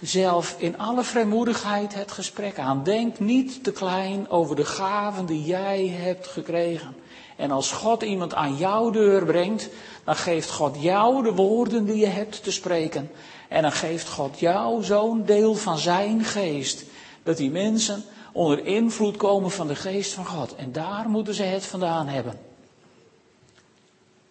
zelf 0.00 0.54
in 0.58 0.78
alle 0.78 1.02
vrijmoedigheid 1.02 1.94
het 1.94 2.12
gesprek 2.12 2.58
aan? 2.58 2.82
Denk 2.82 3.18
niet 3.18 3.64
te 3.64 3.72
klein 3.72 4.30
over 4.30 4.56
de 4.56 4.64
gaven 4.64 5.26
die 5.26 5.44
jij 5.44 5.88
hebt 5.88 6.26
gekregen. 6.26 6.94
En 7.36 7.50
als 7.50 7.72
God 7.72 8.02
iemand 8.02 8.34
aan 8.34 8.56
jouw 8.56 8.90
deur 8.90 9.24
brengt, 9.24 9.68
dan 10.04 10.16
geeft 10.16 10.50
God 10.50 10.76
jou 10.80 11.22
de 11.22 11.32
woorden 11.32 11.84
die 11.84 11.96
je 11.96 12.06
hebt 12.06 12.42
te 12.42 12.52
spreken. 12.52 13.10
En 13.52 13.62
dan 13.62 13.72
geeft 13.72 14.08
God 14.08 14.38
jou 14.38 14.84
zo'n 14.84 15.24
deel 15.24 15.54
van 15.54 15.78
zijn 15.78 16.24
geest. 16.24 16.84
Dat 17.22 17.36
die 17.36 17.50
mensen 17.50 18.04
onder 18.32 18.66
invloed 18.66 19.16
komen 19.16 19.50
van 19.50 19.66
de 19.66 19.74
geest 19.74 20.12
van 20.12 20.26
God. 20.26 20.54
En 20.54 20.72
daar 20.72 21.08
moeten 21.08 21.34
ze 21.34 21.42
het 21.42 21.64
vandaan 21.64 22.08
hebben. 22.08 22.40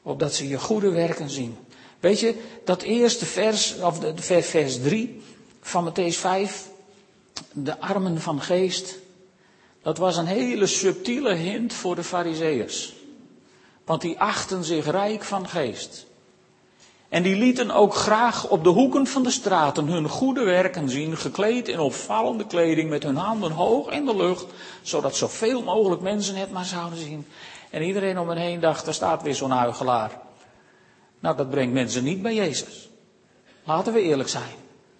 Opdat 0.01 0.33
ze 0.33 0.47
je 0.47 0.59
goede 0.59 0.89
werken 0.89 1.29
zien. 1.29 1.57
Weet 1.99 2.19
je, 2.19 2.35
dat 2.65 2.81
eerste 2.81 3.25
vers, 3.25 3.75
of 3.79 3.99
vers 4.45 4.81
3 4.81 5.21
van 5.61 5.91
Matthäus 5.91 6.17
5, 6.17 6.67
de 7.51 7.79
armen 7.79 8.21
van 8.21 8.41
geest, 8.41 8.97
dat 9.81 9.97
was 9.97 10.17
een 10.17 10.25
hele 10.25 10.67
subtiele 10.67 11.33
hint 11.33 11.73
voor 11.73 11.95
de 11.95 12.03
Farizeeërs. 12.03 12.93
Want 13.85 14.01
die 14.01 14.19
achten 14.19 14.63
zich 14.63 14.85
rijk 14.85 15.23
van 15.23 15.47
geest. 15.47 16.05
En 17.11 17.23
die 17.23 17.35
lieten 17.35 17.71
ook 17.71 17.95
graag 17.95 18.47
op 18.47 18.63
de 18.63 18.69
hoeken 18.69 19.07
van 19.07 19.23
de 19.23 19.31
straten 19.31 19.87
hun 19.87 20.09
goede 20.09 20.43
werken 20.43 20.89
zien, 20.89 21.17
gekleed 21.17 21.67
in 21.67 21.79
opvallende 21.79 22.45
kleding, 22.45 22.89
met 22.89 23.03
hun 23.03 23.15
handen 23.15 23.51
hoog 23.51 23.91
in 23.91 24.05
de 24.05 24.15
lucht, 24.15 24.45
zodat 24.81 25.15
zoveel 25.15 25.63
mogelijk 25.63 26.01
mensen 26.01 26.35
het 26.35 26.51
maar 26.51 26.65
zouden 26.65 26.99
zien. 26.99 27.27
En 27.69 27.81
iedereen 27.81 28.19
om 28.19 28.27
hen 28.27 28.37
heen 28.37 28.59
dacht, 28.59 28.87
er 28.87 28.93
staat 28.93 29.23
weer 29.23 29.35
zo'n 29.35 29.51
huigelaar. 29.51 30.19
Nou, 31.19 31.37
dat 31.37 31.49
brengt 31.49 31.73
mensen 31.73 32.03
niet 32.03 32.21
bij 32.21 32.33
Jezus. 32.33 32.89
Laten 33.63 33.93
we 33.93 34.01
eerlijk 34.01 34.29
zijn. 34.29 34.55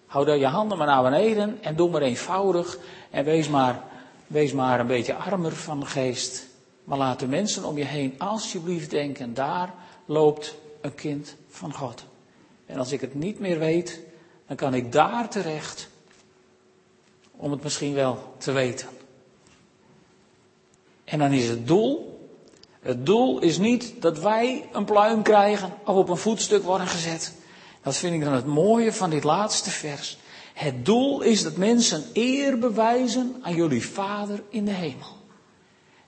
Hou 0.06 0.26
daar 0.26 0.38
je 0.38 0.46
handen 0.46 0.78
maar 0.78 0.88
naar 0.88 1.04
beneden 1.04 1.58
en 1.62 1.76
doe 1.76 1.90
maar 1.90 2.02
eenvoudig 2.02 2.78
en 3.10 3.26
wees 3.26 3.50
maar, 3.50 3.84
wees 4.28 4.54
maar 4.54 4.80
een 4.80 4.88
beetje 4.88 5.16
armer 5.16 5.56
van 5.56 5.80
de 5.80 5.86
geest. 5.86 6.48
Maar 6.84 6.98
laat 6.98 7.20
de 7.20 7.28
mensen 7.28 7.64
om 7.64 7.78
je 7.78 7.86
heen 7.86 8.16
alsjeblieft 8.18 8.90
denken, 8.90 9.34
daar 9.34 9.74
loopt 10.06 10.56
een 10.82 10.96
kind 10.96 11.36
van 11.50 11.74
God. 11.74 12.06
En 12.66 12.78
als 12.78 12.92
ik 12.92 13.02
het 13.02 13.16
niet 13.16 13.40
meer 13.40 13.60
weet, 13.60 14.00
dan 14.48 14.56
kan 14.56 14.74
ik 14.74 14.92
daar 14.92 15.30
terecht 15.30 15.90
om 17.32 17.52
het 17.52 17.64
misschien 17.64 17.94
wel 17.94 18.34
te 18.38 18.52
weten. 18.52 18.88
En 21.04 21.20
dan 21.20 21.32
is 21.32 21.48
het 21.48 21.68
doel, 21.68 22.20
het 22.80 23.06
doel 23.06 23.40
is 23.40 23.58
niet 23.58 23.94
dat 24.00 24.20
wij 24.20 24.70
een 24.72 24.86
pluim 24.86 25.22
krijgen 25.22 25.74
of 25.86 25.96
op 25.96 26.10
een 26.10 26.18
voetstuk 26.18 26.64
worden 26.64 26.88
gezet. 26.88 27.34
Dat 27.84 27.98
vind 27.98 28.14
ik 28.16 28.24
dan 28.24 28.34
het 28.34 28.46
mooie 28.46 28.94
van 28.94 29.10
dit 29.10 29.24
laatste 29.24 29.70
vers. 29.70 30.18
Het 30.54 30.86
doel 30.86 31.22
is 31.22 31.44
dat 31.44 31.56
mensen 31.56 32.04
eer 32.14 32.60
bewijzen 32.60 33.36
aan 33.42 33.56
jullie 33.56 33.86
Vader 33.86 34.44
in 34.50 34.66
de 34.66 34.72
hemel. 34.72 35.20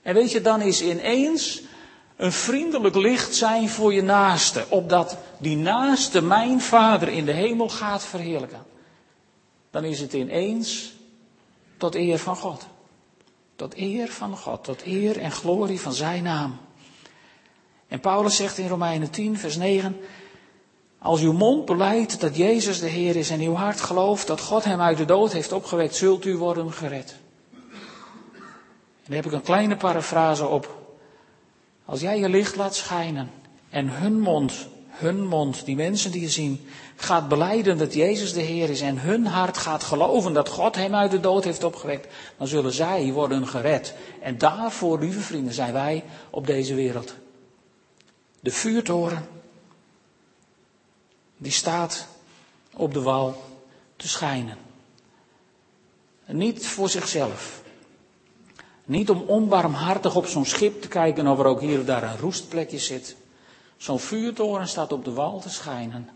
En 0.02 0.14
weet 0.14 0.30
je, 0.30 0.40
dan 0.40 0.60
is 0.60 0.82
ineens 0.82 1.62
een 2.16 2.32
vriendelijk 2.32 2.94
licht 2.94 3.34
zijn 3.34 3.68
voor 3.68 3.94
je 3.94 4.02
naaste, 4.02 4.66
opdat 4.68 5.16
die 5.38 5.56
naaste 5.56 6.22
mijn 6.22 6.60
Vader 6.60 7.08
in 7.08 7.24
de 7.24 7.32
hemel 7.32 7.68
gaat 7.68 8.04
verheerlijken. 8.04 8.62
Dan 9.70 9.84
is 9.84 10.00
het 10.00 10.12
ineens 10.12 10.92
tot 11.76 11.94
eer 11.94 12.18
van 12.18 12.36
God. 12.36 12.66
Tot 13.56 13.76
eer 13.76 14.08
van 14.08 14.36
God, 14.36 14.64
tot 14.64 14.86
eer 14.86 15.18
en 15.18 15.32
glorie 15.32 15.80
van 15.80 15.92
zijn 15.92 16.22
naam. 16.22 16.56
En 17.88 18.00
Paulus 18.00 18.36
zegt 18.36 18.58
in 18.58 18.68
Romeinen 18.68 19.10
10, 19.10 19.38
vers 19.38 19.56
9, 19.56 19.96
als 20.98 21.20
uw 21.20 21.32
mond 21.32 21.64
beleidt 21.64 22.20
dat 22.20 22.36
Jezus 22.36 22.80
de 22.80 22.88
Heer 22.88 23.16
is 23.16 23.30
en 23.30 23.40
uw 23.40 23.54
hart 23.54 23.80
gelooft 23.80 24.26
dat 24.26 24.40
God 24.40 24.64
hem 24.64 24.80
uit 24.80 24.96
de 24.96 25.04
dood 25.04 25.32
heeft 25.32 25.52
opgewekt, 25.52 25.94
zult 25.94 26.24
u 26.24 26.36
worden 26.36 26.72
gered. 26.72 27.16
En 27.52 29.10
daar 29.10 29.16
heb 29.16 29.26
ik 29.26 29.32
een 29.32 29.42
kleine 29.42 29.76
parafrase 29.76 30.46
op. 30.46 30.83
Als 31.84 32.00
jij 32.00 32.18
je 32.18 32.28
licht 32.28 32.56
laat 32.56 32.74
schijnen 32.74 33.30
en 33.70 33.88
hun 33.88 34.20
mond, 34.20 34.66
hun 34.88 35.26
mond, 35.26 35.64
die 35.64 35.76
mensen 35.76 36.10
die 36.10 36.20
je 36.20 36.28
zien, 36.28 36.66
gaat 36.96 37.28
beleiden 37.28 37.78
dat 37.78 37.94
Jezus 37.94 38.32
de 38.32 38.40
Heer 38.40 38.70
is 38.70 38.80
en 38.80 38.98
hun 38.98 39.26
hart 39.26 39.56
gaat 39.56 39.82
geloven 39.82 40.32
dat 40.32 40.48
God 40.48 40.74
hem 40.74 40.94
uit 40.94 41.10
de 41.10 41.20
dood 41.20 41.44
heeft 41.44 41.64
opgewekt, 41.64 42.14
dan 42.38 42.46
zullen 42.46 42.72
zij 42.72 43.12
worden 43.12 43.46
gered. 43.48 43.94
En 44.22 44.38
daarvoor, 44.38 44.98
lieve 44.98 45.20
vrienden, 45.20 45.54
zijn 45.54 45.72
wij 45.72 46.04
op 46.30 46.46
deze 46.46 46.74
wereld. 46.74 47.14
De 48.40 48.50
vuurtoren, 48.50 49.28
die 51.36 51.52
staat 51.52 52.06
op 52.72 52.92
de 52.94 53.02
wal 53.02 53.42
te 53.96 54.08
schijnen. 54.08 54.58
niet 56.26 56.66
voor 56.66 56.88
zichzelf. 56.88 57.63
Niet 58.84 59.10
om 59.10 59.22
onbarmhartig 59.26 60.16
op 60.16 60.26
zo'n 60.26 60.44
schip 60.44 60.82
te 60.82 60.88
kijken 60.88 61.26
of 61.26 61.38
er 61.38 61.46
ook 61.46 61.60
hier 61.60 61.78
of 61.78 61.84
daar 61.84 62.02
een 62.02 62.18
roestplekje 62.18 62.78
zit. 62.78 63.16
Zo'n 63.76 64.00
vuurtoren 64.00 64.68
staat 64.68 64.92
op 64.92 65.04
de 65.04 65.12
wal 65.12 65.40
te 65.40 65.50
schijnen. 65.50 66.08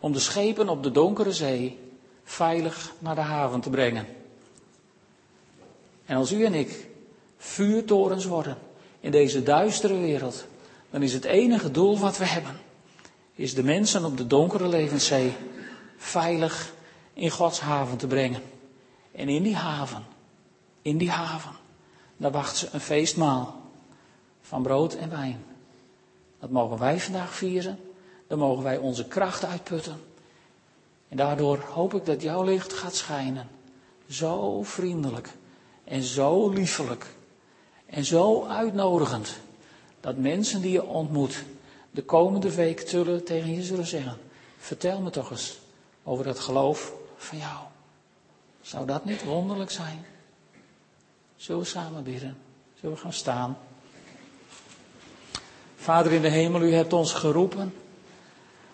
Om 0.00 0.12
de 0.12 0.18
schepen 0.18 0.68
op 0.68 0.82
de 0.82 0.90
donkere 0.90 1.32
zee 1.32 1.78
veilig 2.24 2.92
naar 2.98 3.14
de 3.14 3.20
haven 3.20 3.60
te 3.60 3.70
brengen. 3.70 4.06
En 6.04 6.16
als 6.16 6.32
u 6.32 6.44
en 6.44 6.54
ik 6.54 6.88
vuurtorens 7.36 8.24
worden 8.24 8.58
in 9.00 9.10
deze 9.10 9.42
duistere 9.42 9.98
wereld, 9.98 10.46
dan 10.90 11.02
is 11.02 11.12
het 11.12 11.24
enige 11.24 11.70
doel 11.70 11.98
wat 11.98 12.18
we 12.18 12.26
hebben, 12.26 12.60
is 13.34 13.54
de 13.54 13.62
mensen 13.62 14.04
op 14.04 14.16
de 14.16 14.26
donkere 14.26 14.68
levenszee 14.68 15.32
veilig 15.96 16.72
in 17.12 17.30
Gods 17.30 17.60
haven 17.60 17.96
te 17.96 18.06
brengen. 18.06 18.42
En 19.12 19.28
in 19.28 19.42
die 19.42 19.56
haven, 19.56 20.04
in 20.82 20.98
die 20.98 21.10
haven, 21.10 21.52
daar 22.18 22.30
wacht 22.30 22.56
ze 22.56 22.68
een 22.72 22.80
feestmaal 22.80 23.60
van 24.40 24.62
brood 24.62 24.94
en 24.94 25.10
wijn. 25.10 25.44
Dat 26.40 26.50
mogen 26.50 26.78
wij 26.78 27.00
vandaag 27.00 27.34
vieren. 27.34 27.78
Daar 28.26 28.38
mogen 28.38 28.62
wij 28.62 28.76
onze 28.76 29.06
kracht 29.06 29.44
uitputten. 29.44 30.00
En 31.08 31.16
daardoor 31.16 31.58
hoop 31.58 31.94
ik 31.94 32.06
dat 32.06 32.22
jouw 32.22 32.42
licht 32.42 32.72
gaat 32.72 32.94
schijnen. 32.94 33.48
Zo 34.08 34.62
vriendelijk 34.62 35.28
en 35.84 36.02
zo 36.02 36.48
liefelijk 36.48 37.06
en 37.86 38.04
zo 38.04 38.46
uitnodigend. 38.46 39.38
Dat 40.00 40.16
mensen 40.16 40.60
die 40.60 40.72
je 40.72 40.84
ontmoet 40.84 41.44
de 41.90 42.02
komende 42.02 42.54
week 42.54 42.88
zullen 42.88 43.24
tegen 43.24 43.54
je 43.54 43.62
zullen 43.62 43.86
zeggen. 43.86 44.16
Vertel 44.58 45.00
me 45.00 45.10
toch 45.10 45.30
eens 45.30 45.58
over 46.04 46.24
dat 46.24 46.38
geloof 46.38 46.92
van 47.16 47.38
jou. 47.38 47.58
Zou 48.60 48.86
dat 48.86 49.04
niet 49.04 49.24
wonderlijk 49.24 49.70
zijn? 49.70 50.04
Zullen 51.38 51.60
we 51.60 51.66
samen 51.66 52.02
bidden? 52.02 52.36
Zullen 52.80 52.94
we 52.94 53.02
gaan 53.02 53.12
staan? 53.12 53.58
Vader 55.76 56.12
in 56.12 56.22
de 56.22 56.28
hemel, 56.28 56.62
u 56.62 56.72
hebt 56.72 56.92
ons 56.92 57.12
geroepen 57.12 57.74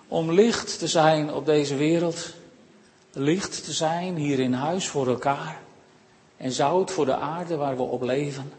om 0.09 0.33
licht 0.33 0.79
te 0.79 0.89
zijn 0.89 1.33
op 1.33 1.47
deze 1.47 1.77
wereld. 1.77 2.33
Licht 3.13 3.65
te 3.65 3.73
zijn 3.73 4.17
hier 4.17 4.39
in 4.39 4.53
huis 4.53 4.89
voor 4.89 5.09
elkaar. 5.09 5.63
en 6.37 6.53
zout 6.53 6.91
voor 6.91 7.05
de 7.05 7.17
aarde 7.17 7.57
waar 7.57 7.77
we 7.77 7.83
op 7.83 8.03
leven. 8.03 8.53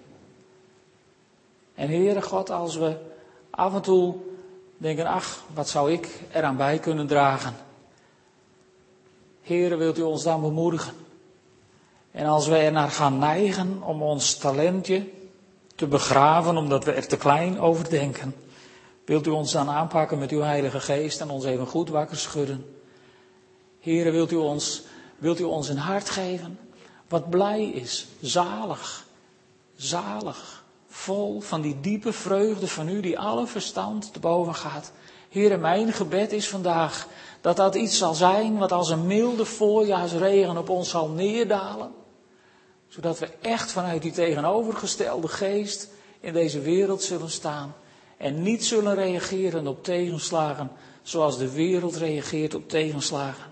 En 1.75 1.89
Heere 1.89 2.21
God, 2.21 2.49
als 2.49 2.75
we 2.75 2.97
af 3.49 3.73
en 3.73 3.81
toe 3.81 4.15
denken, 4.77 5.05
ach, 5.05 5.43
wat 5.53 5.69
zou 5.69 5.91
ik 5.91 6.09
eraan 6.33 6.57
bij 6.57 6.79
kunnen 6.79 7.07
dragen? 7.07 7.55
Heere, 9.41 9.75
wilt 9.75 9.97
u 9.97 10.01
ons 10.01 10.23
dan 10.23 10.41
bemoedigen? 10.41 10.93
En 12.15 12.25
als 12.25 12.47
we 12.47 12.55
er 12.55 12.71
naar 12.71 12.91
gaan 12.91 13.17
neigen 13.17 13.83
om 13.83 14.01
ons 14.01 14.37
talentje 14.37 15.07
te 15.75 15.87
begraven 15.87 16.57
omdat 16.57 16.83
we 16.83 16.91
er 16.91 17.07
te 17.07 17.17
klein 17.17 17.59
over 17.59 17.89
denken, 17.89 18.35
wilt 19.05 19.27
u 19.27 19.29
ons 19.29 19.51
dan 19.51 19.69
aanpakken 19.69 20.19
met 20.19 20.31
uw 20.31 20.41
Heilige 20.41 20.79
Geest 20.79 21.21
en 21.21 21.29
ons 21.29 21.45
even 21.45 21.67
goed 21.67 21.89
wakker 21.89 22.17
schudden? 22.17 22.65
Heere, 23.79 24.11
wilt 24.11 24.31
u 24.31 24.35
ons, 24.35 24.83
wilt 25.17 25.39
u 25.39 25.43
ons 25.43 25.69
een 25.69 25.77
hart 25.77 26.09
geven 26.09 26.59
wat 27.07 27.29
blij 27.29 27.65
is, 27.65 28.07
zalig, 28.21 29.05
zalig, 29.75 30.63
vol 30.87 31.41
van 31.41 31.61
die 31.61 31.79
diepe 31.81 32.13
vreugde 32.13 32.67
van 32.67 32.89
u 32.89 32.99
die 32.99 33.19
alle 33.19 33.47
verstand 33.47 34.13
te 34.13 34.19
boven 34.19 34.55
gaat. 34.55 34.91
Heere, 35.29 35.57
mijn 35.57 35.93
gebed 35.93 36.31
is 36.31 36.49
vandaag 36.49 37.07
dat 37.41 37.55
dat 37.55 37.75
iets 37.75 37.97
zal 37.97 38.13
zijn 38.13 38.57
wat 38.57 38.71
als 38.71 38.89
een 38.89 39.07
milde 39.07 39.45
voorjaarsregen 39.45 40.57
op 40.57 40.69
ons 40.69 40.89
zal 40.89 41.07
neerdalen. 41.07 42.03
Zodat 42.95 43.19
we 43.19 43.29
echt 43.41 43.71
vanuit 43.71 44.01
die 44.01 44.11
tegenovergestelde 44.11 45.27
geest 45.27 45.89
in 46.19 46.33
deze 46.33 46.59
wereld 46.59 47.03
zullen 47.03 47.29
staan. 47.29 47.75
En 48.17 48.41
niet 48.41 48.65
zullen 48.65 48.95
reageren 48.95 49.67
op 49.67 49.83
tegenslagen 49.83 50.71
zoals 51.01 51.37
de 51.37 51.51
wereld 51.51 51.95
reageert 51.95 52.53
op 52.53 52.69
tegenslagen. 52.69 53.51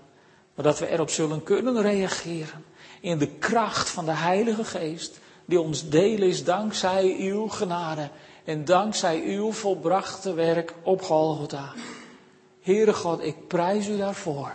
Maar 0.54 0.64
dat 0.64 0.78
we 0.78 0.88
erop 0.88 1.10
zullen 1.10 1.42
kunnen 1.42 1.82
reageren 1.82 2.64
in 3.00 3.18
de 3.18 3.26
kracht 3.26 3.90
van 3.90 4.04
de 4.04 4.12
Heilige 4.12 4.64
Geest 4.64 5.18
die 5.44 5.60
ons 5.60 5.88
delen 5.88 6.28
is 6.28 6.44
dankzij 6.44 7.16
uw 7.18 7.48
genade 7.48 8.08
en 8.44 8.64
dankzij 8.64 9.22
uw 9.24 9.52
volbrachte 9.52 10.34
werk 10.34 10.74
op 10.82 11.02
Golgotha. 11.02 11.72
Heere 12.60 12.92
God, 12.92 13.22
ik 13.22 13.48
prijs 13.48 13.88
u 13.88 13.96
daarvoor. 13.96 14.52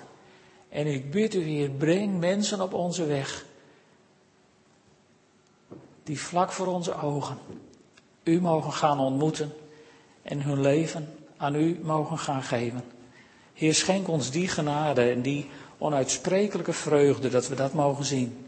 En 0.69 0.87
ik 0.87 1.11
bid 1.11 1.33
u, 1.33 1.41
Heer, 1.41 1.69
breng 1.69 2.19
mensen 2.19 2.61
op 2.61 2.73
onze 2.73 3.05
weg. 3.05 3.45
Die 6.09 6.19
vlak 6.19 6.51
voor 6.51 6.67
onze 6.67 6.95
ogen 7.01 7.37
u 8.23 8.41
mogen 8.41 8.73
gaan 8.73 8.99
ontmoeten 8.99 9.53
en 10.21 10.41
hun 10.41 10.61
leven 10.61 11.13
aan 11.37 11.55
u 11.55 11.79
mogen 11.83 12.17
gaan 12.17 12.43
geven. 12.43 12.83
Heer, 13.53 13.73
schenk 13.73 14.07
ons 14.07 14.31
die 14.31 14.47
genade 14.47 15.09
en 15.09 15.21
die 15.21 15.49
onuitsprekelijke 15.77 16.73
vreugde 16.73 17.29
dat 17.29 17.47
we 17.47 17.55
dat 17.55 17.73
mogen 17.73 18.05
zien. 18.05 18.45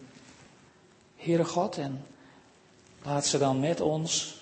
Heere 1.15 1.45
God, 1.45 1.77
en 1.77 2.05
laat 3.03 3.25
ze 3.25 3.37
dan 3.37 3.59
met 3.59 3.81
ons 3.81 4.41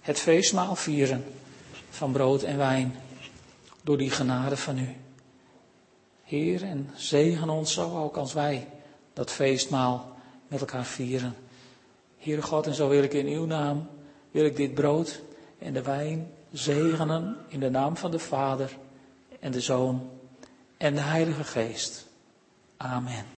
het 0.00 0.18
feestmaal 0.18 0.76
vieren 0.76 1.24
van 1.90 2.12
brood 2.12 2.42
en 2.42 2.56
wijn 2.56 2.96
door 3.82 3.98
die 3.98 4.10
genade 4.10 4.56
van 4.56 4.78
u. 4.78 4.96
Heer, 6.24 6.62
en 6.62 6.90
zegen 6.94 7.48
ons 7.48 7.72
zo 7.72 7.98
ook 7.98 8.16
als 8.16 8.32
wij 8.32 8.68
dat 9.12 9.30
feestmaal 9.30 10.16
met 10.48 10.60
elkaar 10.60 10.84
vieren. 10.84 11.36
Heere 12.20 12.42
God, 12.42 12.66
en 12.66 12.74
zo 12.74 12.88
wil 12.88 13.02
ik 13.02 13.12
in 13.12 13.26
uw 13.26 13.46
naam, 13.46 13.88
wil 14.30 14.44
ik 14.44 14.56
dit 14.56 14.74
brood 14.74 15.22
en 15.58 15.72
de 15.72 15.82
wijn 15.82 16.30
zegenen 16.52 17.36
in 17.48 17.60
de 17.60 17.70
naam 17.70 17.96
van 17.96 18.10
de 18.10 18.18
Vader 18.18 18.76
en 19.40 19.52
de 19.52 19.60
Zoon 19.60 20.10
en 20.76 20.94
de 20.94 21.00
Heilige 21.00 21.44
Geest. 21.44 22.06
Amen. 22.76 23.26